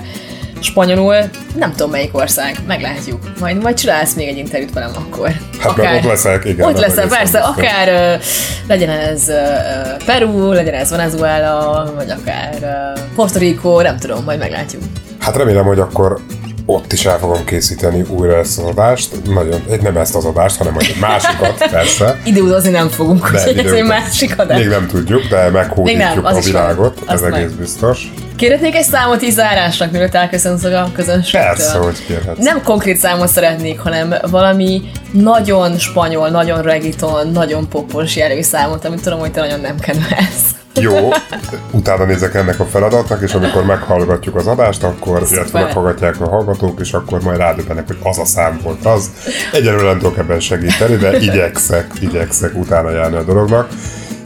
spanyolul, 0.60 1.16
nem 1.56 1.72
tudom 1.72 1.92
melyik 1.92 2.16
ország, 2.16 2.56
meglátjuk. 2.68 3.20
Majd, 3.40 3.62
majd 3.62 3.76
csinálsz 3.76 4.14
még 4.14 4.28
egy 4.28 4.38
interjút 4.38 4.74
velem 4.74 4.92
akkor. 4.96 5.30
Hát 5.60 5.72
akár, 5.72 5.96
ott 5.96 6.04
leszek, 6.04 6.46
igen. 6.46 6.68
Ott 6.68 6.80
leszek, 6.80 7.08
persze, 7.08 7.40
akár 7.40 8.16
uh, 8.18 8.24
legyen 8.68 8.90
ez 8.90 9.28
uh, 9.28 10.06
Peru, 10.06 10.52
legyen 10.52 10.74
ez 10.74 10.90
Venezuela, 10.90 11.92
vagy 11.96 12.10
akár 12.10 12.54
uh, 12.62 13.04
Puerto 13.16 13.40
Rico, 13.40 13.82
nem 13.82 13.98
tudom, 13.98 14.24
majd 14.24 14.40
meglátjuk. 14.40 14.82
Hát 15.20 15.36
remélem, 15.36 15.66
hogy 15.66 15.80
akkor 15.80 16.20
ott 16.66 16.94
is 16.94 17.06
el 17.06 17.18
fogom 17.18 17.46
készíteni 17.46 18.06
újra 18.10 18.38
ezt 18.38 18.60
az 18.60 18.66
adást. 18.66 19.10
Nagyon, 19.34 19.64
nem 19.82 19.98
ezt 19.98 20.16
az 20.16 20.26
adást, 20.26 20.58
hanem 20.58 20.76
egy 20.80 20.96
másikat, 21.00 21.68
persze. 21.72 22.20
Időutazni 22.24 22.70
nem 22.70 22.90
fogunk, 22.90 23.32
úgyhogy 23.34 23.58
ez 23.58 23.72
egy 23.72 23.84
másik 23.84 24.40
adás. 24.40 24.58
Még 24.58 24.68
nem 24.68 24.88
tudjuk, 24.88 25.28
de 25.28 25.50
meghódítjuk 25.50 26.26
a 26.26 26.40
világot, 26.40 27.02
ez 27.08 27.22
egész 27.22 27.40
meg. 27.40 27.52
biztos. 27.52 28.12
Kérhetnék 28.36 28.76
egy 28.76 28.84
számot 28.84 29.22
így 29.22 29.32
zárásnak, 29.32 29.92
mielőtt 29.92 30.16
elköszönsz 30.16 30.64
a 30.64 30.90
közönségtől? 30.94 31.42
Persze, 31.42 31.78
hogy 31.78 32.06
kérhetsz. 32.06 32.38
Nem 32.38 32.64
konkrét 32.64 32.98
számot 32.98 33.28
szeretnék, 33.28 33.80
hanem 33.80 34.14
valami 34.30 34.82
nagyon 35.12 35.78
spanyol, 35.78 36.30
nagyon 36.30 36.62
regiton, 36.62 37.28
nagyon 37.28 37.70
popos 37.70 38.16
jelőszámot, 38.16 38.86
amit 38.86 39.02
tudom, 39.02 39.20
hogy 39.20 39.32
te 39.32 39.40
nagyon 39.40 39.60
nem 39.60 39.80
kedvelsz. 39.80 40.61
Jó, 40.74 41.10
utána 41.72 42.06
nézek 42.06 42.36
ennek 42.36 42.60
a 42.60 42.66
feladatnak, 42.66 43.22
és 43.22 43.34
amikor 43.34 43.66
meghallgatjuk 43.66 44.36
az 44.36 44.48
adást, 44.48 44.84
akkor, 44.84 45.28
illetve 45.32 45.62
meghallgatják 45.62 46.22
a 46.22 46.30
hallgatók, 46.30 46.80
és 46.80 46.94
akkor 46.94 47.22
majd 47.22 47.38
rádöbbenek, 47.38 47.88
hogy 47.88 47.98
az 48.04 48.20
a 48.20 48.26
szám 48.26 48.60
volt 48.64 48.86
az. 48.86 49.10
Egyelőre 49.52 49.84
nem 49.84 49.98
tudok 49.98 50.18
ebben 50.18 50.40
segíteni, 50.40 50.96
de 50.96 51.18
igyekszek, 51.18 51.88
igyekszek 52.00 52.56
utána 52.56 52.90
járni 52.92 53.16
a 53.16 53.24
dolognak. 53.24 53.70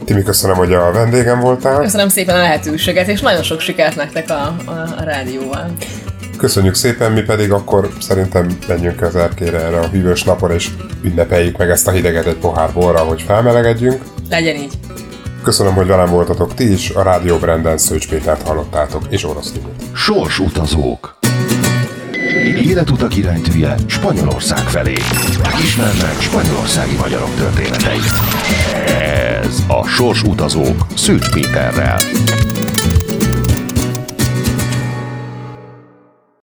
Timi, 0.04 0.22
köszönöm, 0.22 0.56
hogy 0.56 0.72
a 0.72 0.92
vendégem 0.92 1.40
voltál. 1.40 1.80
Köszönöm 1.80 2.08
szépen 2.08 2.34
a 2.34 2.38
lehetőséget, 2.38 3.08
és 3.08 3.20
nagyon 3.20 3.42
sok 3.42 3.60
sikert 3.60 3.96
nektek 3.96 4.30
a, 4.30 4.56
a, 4.64 4.70
a 4.70 5.02
rádióval. 5.04 5.70
Köszönjük 6.36 6.74
szépen, 6.74 7.12
mi 7.12 7.20
pedig 7.20 7.52
akkor 7.52 7.88
szerintem 8.00 8.58
menjünk 8.68 9.02
az 9.02 9.16
erkére 9.16 9.58
erre 9.60 9.78
a 9.78 9.88
hűvös 9.88 10.24
napon, 10.24 10.50
és 10.50 10.68
ünnepeljük 11.02 11.56
meg 11.56 11.70
ezt 11.70 11.88
a 11.88 11.90
hideget 11.90 12.26
egy 12.26 12.36
pohár 12.36 12.72
borra, 12.72 12.98
hogy 12.98 13.22
felmelegedjünk. 13.22 14.02
Legyen 14.30 14.56
így. 14.56 14.72
Köszönöm, 15.46 15.74
hogy 15.74 15.86
velem 15.86 16.10
voltatok 16.10 16.54
ti 16.54 16.72
is, 16.72 16.90
a 16.90 17.02
Rádió 17.02 17.36
Branden 17.36 17.78
Szőcs 17.78 18.08
Pétert 18.08 18.46
hallottátok, 18.46 19.02
és 19.08 19.24
orosz 19.24 19.52
Timit. 19.52 19.82
Sors 19.94 20.38
utazók. 20.38 21.18
Életutak 22.56 23.16
iránytűje 23.16 23.74
Spanyolország 23.86 24.58
felé. 24.58 24.94
Ismerd 25.62 26.02
meg 26.02 26.20
spanyolországi 26.20 26.96
magyarok 26.96 27.34
történeteit. 27.34 28.12
Ez 29.44 29.62
a 29.68 29.86
Sors 29.86 30.22
utazók 30.22 30.86
Szűcs 30.94 31.30
Péterrel. 31.30 31.98